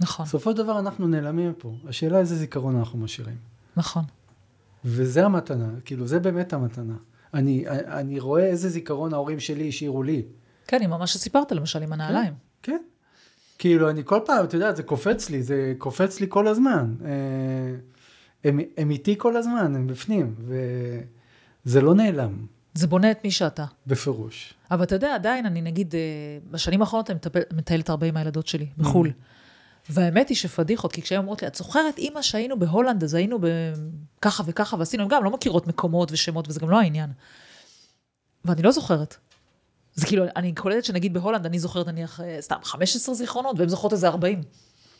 נכון. 0.00 0.26
בסופו 0.26 0.50
של 0.50 0.56
דבר 0.56 0.78
אנחנו 0.78 1.08
נעלמים 1.08 1.52
פה. 1.58 1.74
השאלה 1.88 2.18
איזה 2.18 2.36
זיכרון 2.36 2.76
אנחנו 2.76 2.98
משאירים. 2.98 3.36
נכון. 3.76 4.04
וזה 4.84 5.24
המתנה, 5.24 5.68
כאילו 5.84 6.06
זה 6.06 6.20
באמת 6.20 6.52
המתנה. 6.52 6.94
אני, 7.34 7.64
אני 7.68 8.20
רואה 8.20 8.46
איזה 8.46 8.68
זיכרון 8.68 9.14
ההורים 9.14 9.40
שלי 9.40 9.68
השאירו 9.68 10.02
לי. 10.02 10.22
כן, 10.66 10.82
עם 10.82 10.90
מה 10.90 11.06
שסיפרת 11.06 11.52
למשל, 11.52 11.82
עם 11.82 11.92
הנעליים. 11.92 12.32
כן, 12.62 12.72
כן. 12.72 12.82
כאילו 13.58 13.90
אני 13.90 14.02
כל 14.04 14.20
פעם, 14.24 14.44
אתה 14.44 14.56
יודע, 14.56 14.74
זה 14.74 14.82
קופץ 14.82 15.30
לי, 15.30 15.42
זה 15.42 15.74
קופץ 15.78 16.20
לי 16.20 16.26
כל 16.28 16.48
הזמן. 16.48 16.94
אה, 17.04 17.10
הם, 18.44 18.60
הם 18.76 18.90
איתי 18.90 19.14
כל 19.18 19.36
הזמן, 19.36 19.74
הם 19.76 19.86
בפנים, 19.86 20.34
וזה 21.64 21.80
לא 21.80 21.94
נעלם. 21.94 22.46
זה 22.74 22.86
בונה 22.86 23.10
את 23.10 23.24
מי 23.24 23.30
שאתה. 23.30 23.64
בפירוש. 23.86 24.54
אבל 24.70 24.82
אתה 24.82 24.94
יודע, 24.94 25.14
עדיין, 25.14 25.46
אני 25.46 25.62
נגיד, 25.62 25.94
אה, 25.94 26.00
בשנים 26.50 26.80
האחרונות 26.80 27.10
אני 27.10 27.18
מטיילת 27.52 27.88
הרבה 27.88 28.06
עם 28.06 28.16
הילדות 28.16 28.46
שלי, 28.46 28.66
בחו"ל. 28.78 29.08
Mm. 29.08 29.12
והאמת 29.88 30.28
היא 30.28 30.36
שפדיחות, 30.36 30.92
כי 30.92 31.02
כשהן 31.02 31.18
אומרות 31.18 31.42
לי, 31.42 31.48
את 31.48 31.54
זוכרת, 31.54 31.98
אימא, 31.98 32.22
שהיינו 32.22 32.58
בהולנד, 32.58 33.04
אז 33.04 33.14
היינו 33.14 33.38
ככה 34.22 34.42
וככה, 34.46 34.76
ועשינו, 34.76 35.02
הן 35.02 35.08
גם 35.08 35.24
לא 35.24 35.30
מכירות 35.30 35.66
מקומות 35.66 36.12
ושמות, 36.12 36.48
וזה 36.48 36.60
גם 36.60 36.70
לא 36.70 36.80
העניין. 36.80 37.10
ואני 38.44 38.62
לא 38.62 38.70
זוכרת. 38.70 39.16
זה 39.94 40.06
כאילו, 40.06 40.24
אני 40.36 40.54
קולטת 40.54 40.84
שנגיד 40.84 41.14
בהולנד, 41.14 41.46
אני 41.46 41.58
זוכרת 41.58 41.88
נניח, 41.88 42.20
אה, 42.20 42.36
סתם, 42.40 42.56
15 42.62 43.14
זיכרונות, 43.14 43.58
והן 43.58 43.68
זוכרות 43.68 43.92
איזה 43.92 44.08
40. 44.08 44.42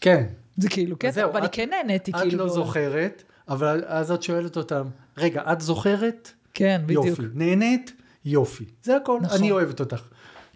כן. 0.01 0.27
זה 0.57 0.69
כאילו, 0.69 0.99
כן, 0.99 1.11
ואני 1.35 1.49
כן 1.53 1.71
נהניתי, 1.71 2.13
כאילו. 2.13 2.29
את 2.29 2.33
לא 2.33 2.49
זוכרת, 2.49 3.23
אבל 3.49 3.85
אז 3.87 4.11
את 4.11 4.23
שואלת 4.23 4.57
אותם, 4.57 4.89
רגע, 5.17 5.53
את 5.53 5.61
זוכרת? 5.61 6.33
כן, 6.55 6.83
בדיוק. 6.85 7.07
יופי. 7.07 7.23
נהנית? 7.35 7.93
יופי. 8.25 8.65
זה 8.83 8.97
הכל, 8.97 9.19
נכון. 9.23 9.39
אני 9.39 9.51
אוהבת 9.51 9.81
אותך. 9.81 10.03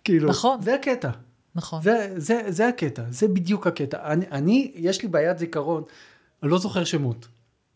כאילו, 0.05 0.29
נכון. 0.29 0.63
זה 0.63 0.75
הקטע. 0.75 1.11
נכון. 1.55 1.83
זה, 1.83 2.15
זה, 2.17 2.43
זה 2.49 2.69
הקטע, 2.69 3.03
זה 3.11 3.29
בדיוק 3.29 3.67
הקטע. 3.67 4.13
אני, 4.13 4.27
אני, 4.33 4.73
יש 4.75 5.03
לי 5.03 5.09
בעיית 5.09 5.39
זיכרון, 5.39 5.83
אני 6.43 6.51
לא 6.51 6.59
זוכר 6.59 6.85
שמות. 6.85 7.29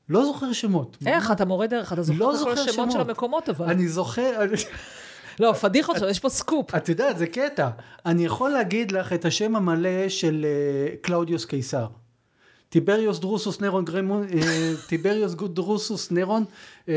לא 0.09 0.25
זוכר 0.25 0.53
שמות. 0.53 0.97
איך? 1.07 1.31
אתה 1.31 1.45
מורה 1.45 1.67
דרך, 1.67 1.93
אתה 1.93 2.03
זוכר 2.03 2.19
לא 2.19 2.35
את 2.35 2.41
כל 2.45 2.53
השמות 2.53 2.75
שמות. 2.75 2.93
של 2.93 3.01
המקומות, 3.01 3.49
אבל. 3.49 3.67
אני 3.67 3.89
זוכר... 3.89 4.41
לא, 5.41 5.53
פדיחות 5.53 5.97
שלו, 5.97 6.09
יש 6.09 6.21
פה 6.21 6.29
סקופ. 6.29 6.75
את 6.75 6.89
יודעת, 6.89 7.19
זה 7.19 7.27
קטע. 7.27 7.69
אני 8.07 8.25
יכול 8.25 8.51
להגיד 8.51 8.93
לך 8.93 9.13
את 9.13 9.25
השם 9.25 9.57
המלא 9.57 10.09
של 10.09 10.47
אה, 10.47 10.97
קלאודיוס 11.07 11.45
קיסר. 11.45 11.87
טיבריוס 12.69 13.19
דרוסוס 13.19 13.61
נרון 13.61 13.85
גרמון, 13.85 14.27
אה, 14.35 14.73
טיבריוס 14.87 15.35
דרוסוס 15.35 16.11
נרון 16.11 16.45
אה, 16.89 16.95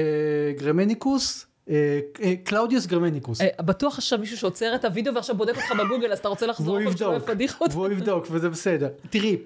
גרמניקוס, 0.57 1.45
אה, 1.69 1.99
אה, 2.23 2.33
קלאודיוס 2.43 2.85
גרמניקוס. 2.85 3.41
אה, 3.41 3.47
בטוח 3.63 3.97
עכשיו 3.97 4.19
מישהו 4.19 4.37
שעוצר 4.37 4.75
את 4.75 4.85
הוידאו 4.85 5.15
ועכשיו 5.15 5.37
בודק 5.37 5.55
אותך 5.55 5.71
בגוגל, 5.79 6.11
אז 6.11 6.19
אתה 6.19 6.27
רוצה 6.27 6.47
לחזור 6.47 6.73
והוא 6.73 6.81
יבדוק. 6.81 7.29
והוא 7.71 7.89
יבדוק, 7.89 8.27
וזה 8.31 8.49
בסדר. 8.49 8.89
תראי, 9.09 9.37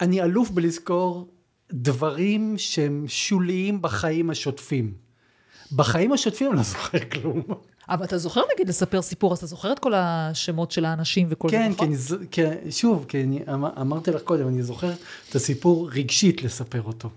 אני 0.00 0.22
אלוף 0.22 0.50
בלזכור 0.50 1.28
דברים 1.72 2.54
שהם 2.58 3.04
שוליים 3.08 3.82
בחיים 3.82 4.30
השוטפים. 4.30 4.94
בחיים 5.72 6.12
השוטפים 6.12 6.48
אני 6.48 6.56
לא 6.56 6.62
זוכר 6.62 6.98
כלום. 6.98 7.42
אבל 7.88 8.04
אתה 8.04 8.18
זוכר 8.18 8.40
נגיד 8.54 8.68
לספר 8.68 9.02
סיפור, 9.02 9.32
אז 9.32 9.38
אתה 9.38 9.46
זוכר 9.46 9.72
את 9.72 9.78
כל 9.78 9.92
השמות 9.94 10.70
של 10.70 10.84
האנשים 10.84 11.26
וכל 11.30 11.48
כן, 11.50 11.62
זה, 11.62 11.68
נכון? 11.68 11.94
ז- 11.94 12.16
כי, 12.30 12.42
שוב, 12.70 13.04
כי 13.08 13.22
אני 13.22 13.42
אמ- 13.54 13.64
אמרתי 13.64 14.10
לך 14.10 14.22
קודם, 14.22 14.48
אני 14.48 14.62
זוכר 14.62 14.92
את 15.30 15.34
הסיפור 15.34 15.90
רגשית 15.92 16.42
לספר 16.42 16.82
אותו. 16.82 17.08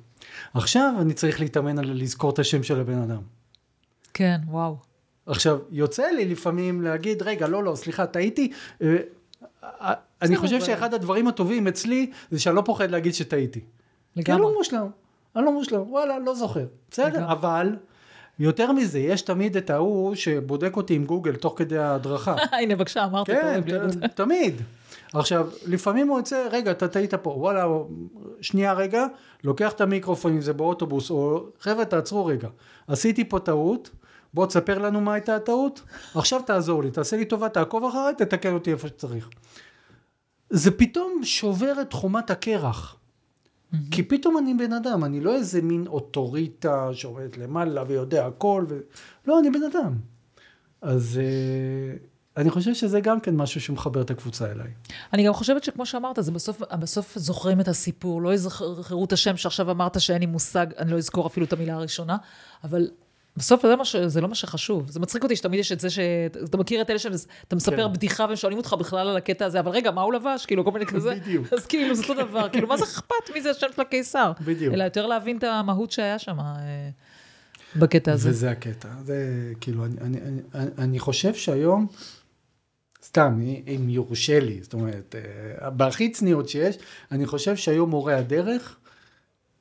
עכשיו 0.53 0.93
אני 1.01 1.13
צריך 1.13 1.39
להתאמן 1.39 1.79
על 1.79 1.91
לזכור 2.01 2.29
את 2.29 2.39
השם 2.39 2.63
של 2.63 2.79
הבן 2.79 3.01
אדם. 3.01 3.21
כן, 4.13 4.37
וואו. 4.47 4.75
עכשיו, 5.25 5.59
יוצא 5.71 6.03
לי 6.07 6.25
לפעמים 6.25 6.81
להגיד, 6.81 7.21
רגע, 7.21 7.47
לא, 7.47 7.63
לא, 7.63 7.75
סליחה, 7.75 8.05
טעיתי. 8.05 8.51
אה, 8.81 8.95
אה, 9.63 9.93
אני 10.21 10.37
חושב 10.37 10.61
שאחד 10.61 10.93
הדברים 10.93 11.27
הטובים 11.27 11.67
אצלי, 11.67 12.11
זה 12.31 12.39
שאני 12.39 12.55
לא 12.55 12.61
פוחד 12.65 12.91
להגיד 12.91 13.13
שטעיתי. 13.13 13.59
כי 13.59 13.65
אני 14.15 14.23
לגמרי. 14.23 14.41
לא 14.41 14.53
מושלם, 14.57 14.87
אני 15.35 15.45
לא 15.45 15.53
מושלם, 15.53 15.81
וואלה, 15.91 16.19
לא 16.19 16.35
זוכר. 16.35 16.65
בסדר, 16.91 17.07
לגמרי. 17.07 17.31
אבל, 17.31 17.75
יותר 18.39 18.71
מזה, 18.71 18.99
יש 18.99 19.21
תמיד 19.21 19.57
את 19.57 19.69
ההוא 19.69 20.15
שבודק 20.15 20.75
אותי 20.77 20.93
עם 20.93 21.05
גוגל 21.05 21.35
תוך 21.35 21.53
כדי 21.57 21.77
ההדרכה. 21.77 22.35
הנה, 22.61 22.75
בבקשה, 22.75 23.05
אמרתי, 23.05 23.31
כן. 23.31 23.61
תמיד. 24.15 24.61
עכשיו, 25.13 25.47
לפעמים 25.65 26.07
הוא 26.07 26.17
יוצא, 26.17 26.47
רגע, 26.51 26.71
אתה 26.71 26.87
טעית 26.87 27.13
פה, 27.13 27.29
וואלה, 27.29 27.67
שנייה 28.41 28.73
רגע, 28.73 29.05
לוקח 29.43 29.71
את 29.71 29.81
המיקרופון 29.81 30.33
אם 30.33 30.41
זה 30.41 30.53
באוטובוס, 30.53 31.09
או 31.09 31.45
חבר'ה, 31.59 31.85
תעצרו 31.85 32.25
רגע, 32.25 32.47
עשיתי 32.87 33.29
פה 33.29 33.39
טעות, 33.39 33.89
בוא 34.33 34.45
תספר 34.45 34.77
לנו 34.77 35.01
מה 35.01 35.13
הייתה 35.13 35.35
הטעות, 35.35 35.81
עכשיו 36.15 36.41
תעזור 36.41 36.83
לי, 36.83 36.91
תעשה 36.91 37.17
לי 37.17 37.25
טובה, 37.25 37.49
תעקוב 37.49 37.83
אחריי, 37.83 38.13
תתקן 38.17 38.53
אותי 38.53 38.71
איפה 38.71 38.87
שצריך. 38.87 39.29
זה 40.49 40.71
פתאום 40.71 41.19
שובר 41.23 41.81
את 41.81 41.93
חומת 41.93 42.29
הקרח. 42.29 42.98
כי 43.91 44.03
פתאום 44.03 44.37
אני 44.37 44.53
בן 44.53 44.73
אדם, 44.73 45.03
אני 45.03 45.21
לא 45.21 45.35
איזה 45.35 45.61
מין 45.61 45.87
אוטוריטה 45.87 46.89
שעומדת 46.93 47.37
למעלה 47.37 47.83
ויודע 47.87 48.25
הכל, 48.25 48.65
ו... 48.69 48.79
לא, 49.27 49.39
אני 49.39 49.49
בן 49.49 49.63
אדם. 49.63 49.95
אז 50.81 51.19
אה, 51.21 51.97
אני 52.37 52.49
חושב 52.49 52.73
שזה 52.73 52.99
גם 52.99 53.19
כן 53.19 53.35
משהו 53.35 53.61
שמחבר 53.61 54.01
את 54.01 54.11
הקבוצה 54.11 54.51
אליי. 54.51 54.67
אני 55.13 55.23
גם 55.23 55.33
חושבת 55.33 55.63
שכמו 55.63 55.85
שאמרת, 55.85 56.17
זה 56.19 56.31
בסוף, 56.31 56.61
בסוף 56.79 57.17
זוכרים 57.17 57.61
את 57.61 57.67
הסיפור, 57.67 58.21
לא 58.21 58.33
יזכרו 58.33 59.05
את 59.05 59.13
השם 59.13 59.37
שעכשיו 59.37 59.71
אמרת 59.71 60.01
שאין 60.01 60.19
לי 60.19 60.25
מושג, 60.25 60.67
אני 60.77 60.91
לא 60.91 60.97
אזכור 60.97 61.27
אפילו 61.27 61.45
את 61.45 61.53
המילה 61.53 61.73
הראשונה, 61.73 62.17
אבל 62.63 62.87
בסוף 63.39 63.61
זה, 63.61 63.75
ש, 63.83 63.95
זה 63.95 64.21
לא 64.21 64.27
מה 64.27 64.35
שחשוב. 64.35 64.89
זה 64.89 64.99
מצחיק 64.99 65.23
אותי 65.23 65.35
שתמיד 65.35 65.59
יש 65.59 65.71
את 65.71 65.79
זה 65.79 65.89
שאתה 65.89 66.57
מכיר 66.57 66.81
את 66.81 66.89
אלה 66.89 66.99
שאתה 66.99 67.55
מספר 67.55 67.87
כן. 67.87 67.93
בדיחה 67.93 68.25
והם 68.25 68.35
שואלים 68.35 68.57
אותך 68.57 68.73
בכלל 68.79 69.07
על 69.09 69.17
הקטע 69.17 69.45
הזה, 69.45 69.59
אבל 69.59 69.71
רגע, 69.71 69.91
מה 69.91 70.01
הוא 70.01 70.13
לבש? 70.13 70.45
כאילו, 70.45 70.65
כל 70.65 70.71
מיני 70.71 70.85
כזה. 70.85 71.15
בדיוק. 71.15 71.53
אז 71.53 71.65
כאילו, 71.65 71.95
זה 71.95 72.01
אותו 72.01 72.13
דבר. 72.13 72.49
כאילו, 72.49 72.67
מה 72.67 72.77
זה 72.77 72.83
אכפת 72.83 73.33
מי 73.33 73.41
זה 73.41 73.49
השם 73.49 73.67
של 73.75 73.81
הקיסר? 73.81 74.31
בדיוק. 74.45 74.73
אלא 74.73 74.83
יותר 74.83 75.05
להבין 75.05 75.37
את 75.37 75.43
המהות 75.43 75.91
שהיה 75.91 76.19
שם 76.19 76.39
אה, 76.39 76.89
בקטע 77.75 78.11
הזה. 78.11 78.29
וזה 78.29 78.51
הקטע. 78.51 78.89
זה 79.03 79.53
כאילו, 79.61 79.85
אני, 79.85 79.95
אני, 80.01 80.17
אני, 80.55 80.69
אני 80.77 80.99
חושב 80.99 81.33
שהיום, 81.33 81.87
סתם, 83.03 83.41
אם 83.67 83.89
יורשה 83.89 84.39
לי, 84.39 84.59
זאת 84.61 84.73
אומרת, 84.73 85.15
אה, 85.61 85.69
בהכי 85.69 86.11
צניעות 86.11 86.49
שיש, 86.49 86.77
אני 87.11 87.25
חושב 87.25 87.55
שהיום 87.55 87.89
מורי 87.89 88.13
הדרך, 88.13 88.75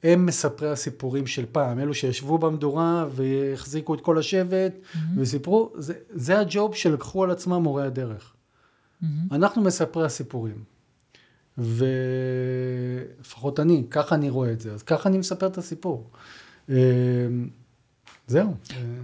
הם 0.02 0.26
מספרי 0.26 0.70
הסיפורים 0.70 1.26
של 1.26 1.46
פעם, 1.52 1.78
אלו 1.78 1.94
שישבו 1.94 2.38
במדורה 2.38 3.06
והחזיקו 3.11 3.94
את 3.94 4.00
כל 4.00 4.18
השבט 4.18 4.72
וסיפרו, 5.16 5.72
זה, 5.78 5.94
זה 6.11 6.38
הג'וב 6.38 6.74
שלקחו 6.74 7.24
על 7.24 7.30
עצמם 7.30 7.62
מורי 7.62 7.87
הדרך. 7.87 8.34
אנחנו 9.32 9.62
מספרי 9.62 10.04
הסיפורים. 10.04 10.64
ולפחות 13.18 13.61
אני, 13.61 13.87
ככה 13.90 14.14
אני 14.14 14.30
רואה 14.30 14.52
את 14.52 14.61
זה, 14.61 14.72
אז 14.72 14.82
ככה 14.82 15.08
אני 15.08 15.18
מספר 15.18 15.46
את 15.46 15.58
הסיפור. 15.58 16.11
אה, 16.70 16.76
זהו. 18.26 18.54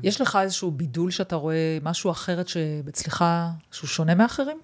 יש 0.02 0.20
לך 0.20 0.38
איזשהו 0.42 0.70
בידול 0.70 1.10
שאתה 1.10 1.36
רואה 1.36 1.78
משהו 1.82 2.10
אחרת 2.10 2.48
שאצלך, 2.48 3.24
שהוא 3.70 3.88
שונה 3.88 4.14
מאחרים? 4.14 4.58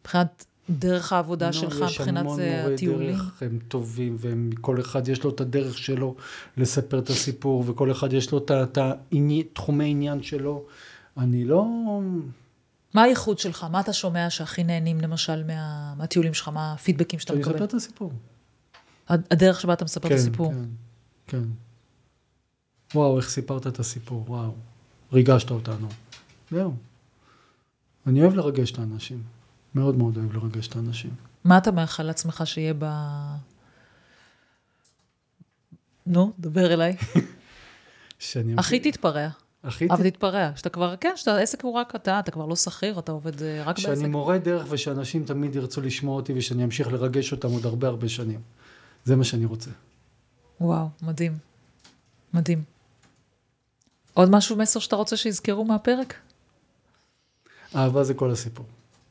מבחינת 0.00 0.44
דרך 0.70 1.12
העבודה 1.12 1.46
נו, 1.46 1.52
שלך, 1.52 1.80
לא, 1.80 1.86
יש 1.86 2.00
מבחינת 2.00 2.20
המון 2.20 2.40
אה, 2.40 2.60
מורי 2.62 2.74
הטיולים? 2.74 3.10
דרך, 3.16 3.42
הם 3.42 3.58
טובים, 3.68 4.16
וכל 4.18 4.80
אחד 4.80 5.08
יש 5.08 5.24
לו 5.24 5.30
את 5.30 5.40
הדרך 5.40 5.78
שלו 5.78 6.14
לספר 6.56 6.98
את 6.98 7.10
הסיפור, 7.10 7.64
וכל 7.66 7.92
אחד 7.92 8.12
יש 8.12 8.32
לו 8.32 8.38
את 8.38 8.50
את 8.50 8.78
תחומי 9.52 9.90
עניין 9.90 10.22
שלו. 10.22 10.64
אני 11.16 11.44
לא... 11.44 11.66
מה 12.94 13.02
הייחוד 13.02 13.38
שלך? 13.38 13.66
מה 13.70 13.80
אתה 13.80 13.92
שומע 13.92 14.30
שהכי 14.30 14.64
נהנים, 14.64 15.00
למשל, 15.00 15.44
מה, 15.46 15.94
מהטיולים 15.96 16.34
שלך? 16.34 16.48
מה 16.48 16.72
הפידבקים 16.72 17.18
שאתה 17.18 17.32
אני 17.32 17.40
מקבל? 17.40 17.54
אספר 17.54 17.64
את 17.64 17.74
הסיפור. 17.74 18.12
הד- 19.08 19.26
הדרך 19.30 19.60
שבה 19.60 19.72
אתה 19.72 19.84
מספר 19.84 20.08
את 20.08 20.12
הסיפור. 20.12 20.52
כן, 20.52 20.64
כן. 21.26 21.42
וואו, 22.94 23.16
איך 23.16 23.28
סיפרת 23.28 23.66
את 23.66 23.78
הסיפור, 23.78 24.24
וואו. 24.28 24.54
ריגשת 25.12 25.50
אותנו. 25.50 25.88
זהו. 26.50 26.74
אני 28.06 28.20
אוהב 28.22 28.34
לרגש 28.34 28.70
את 28.72 28.78
האנשים. 28.78 29.22
מאוד 29.74 29.96
מאוד 29.96 30.16
אוהב 30.16 30.32
לרגש 30.32 30.68
את 30.68 30.76
האנשים. 30.76 31.10
מה 31.44 31.58
אתה 31.58 31.70
מאחל 31.70 32.02
לעצמך 32.02 32.42
שיהיה 32.44 32.74
ב... 32.78 32.84
נו, 36.06 36.32
דבר 36.38 36.74
אליי. 36.74 36.96
שאני... 38.18 38.54
הכי 38.58 38.80
תתפרע. 38.80 39.28
הכי... 39.64 39.86
אבל 39.90 40.10
תתפרע. 40.10 40.50
שאתה 40.56 40.68
כבר, 40.68 40.96
כן, 40.96 41.12
שאתה, 41.16 41.34
העסק 41.34 41.64
הוא 41.64 41.72
רק 41.74 41.94
אתה, 41.94 42.18
אתה 42.18 42.30
כבר 42.30 42.46
לא 42.46 42.56
שכיר, 42.56 42.98
אתה 42.98 43.12
עובד 43.12 43.42
אה, 43.42 43.62
רק 43.62 43.76
בעסק. 43.76 43.94
שאני 43.94 44.08
מורה 44.08 44.38
דרך 44.38 44.66
ושאנשים 44.70 45.24
תמיד 45.24 45.56
ירצו 45.56 45.80
לשמוע 45.80 46.16
אותי 46.16 46.32
ושאני 46.36 46.64
אמשיך 46.64 46.92
לרגש 46.92 47.32
אותם 47.32 47.48
עוד 47.48 47.66
הרבה 47.66 47.88
הרבה 47.88 48.08
שנים. 48.08 48.40
זה 49.04 49.16
מה 49.16 49.24
שאני 49.24 49.44
רוצה. 49.44 49.70
וואו, 50.60 50.88
מדהים. 51.02 51.38
מדהים. 52.34 52.62
עוד 54.14 54.30
משהו, 54.30 54.56
מסר 54.56 54.80
שאתה 54.80 54.96
רוצה 54.96 55.16
שיזכרו 55.16 55.64
מהפרק? 55.64 56.14
אהבה 57.74 58.04
זה 58.04 58.14
כל 58.14 58.30
הסיפור. 58.30 58.66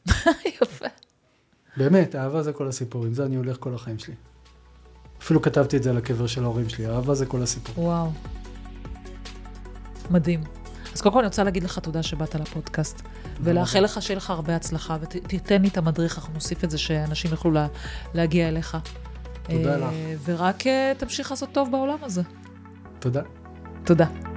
יפה. 0.62 0.86
באמת, 1.78 2.16
אהבה 2.16 2.44
זה 2.44 2.54
כל 2.54 2.68
הסיפור. 2.68 3.06
עם 3.06 3.14
זה 3.14 3.26
אני 3.26 3.36
הולך 3.36 3.58
כל 3.60 3.76
החיים 3.76 4.00
שלי. 4.00 4.14
אפילו 5.22 5.42
כתבתי 5.42 5.78
את 5.78 5.84
זה 5.84 5.90
על 5.90 5.98
הקבר 5.98 6.28
של 6.28 6.44
ההורים 6.44 6.70
שלי. 6.70 6.88
אהבה 6.88 7.14
זה 7.14 7.26
כל 7.26 7.42
הסיפור. 7.42 7.86
וואו. 7.86 8.12
מדהים. 10.12 10.44
אז 10.94 11.02
קודם 11.02 11.14
כל 11.14 11.20
אני 11.20 11.28
רוצה 11.28 11.44
להגיד 11.44 11.64
לך 11.64 11.80
תודה 11.80 12.04
שבאת 12.04 12.36
לפודקאסט, 12.36 13.02
ולאחל 13.42 13.80
לך 13.80 14.02
שיהיה 14.02 14.18
לך 14.18 14.30
הרבה 14.30 14.56
הצלחה, 14.56 14.98
ותיתן 15.02 15.62
לי 15.62 15.68
את 15.68 15.78
המדריך, 15.78 16.18
אנחנו 16.18 16.34
נוסיף 16.34 16.64
את 16.64 16.72
זה 16.72 16.78
שאנשים 16.78 17.32
יוכלו 17.32 17.52
לה, 17.52 17.68
להגיע 18.14 18.48
אליך. 18.48 18.78
תודה 19.44 19.74
אה, 19.74 19.78
לך. 19.78 19.94
ורק 20.26 20.68
אה, 20.68 20.94
תמשיך 20.98 21.32
לעשות 21.32 21.50
טוב 21.52 21.72
בעולם 21.72 21.98
הזה. 22.02 22.22
תודה. 23.00 23.22
תודה. 23.84 24.33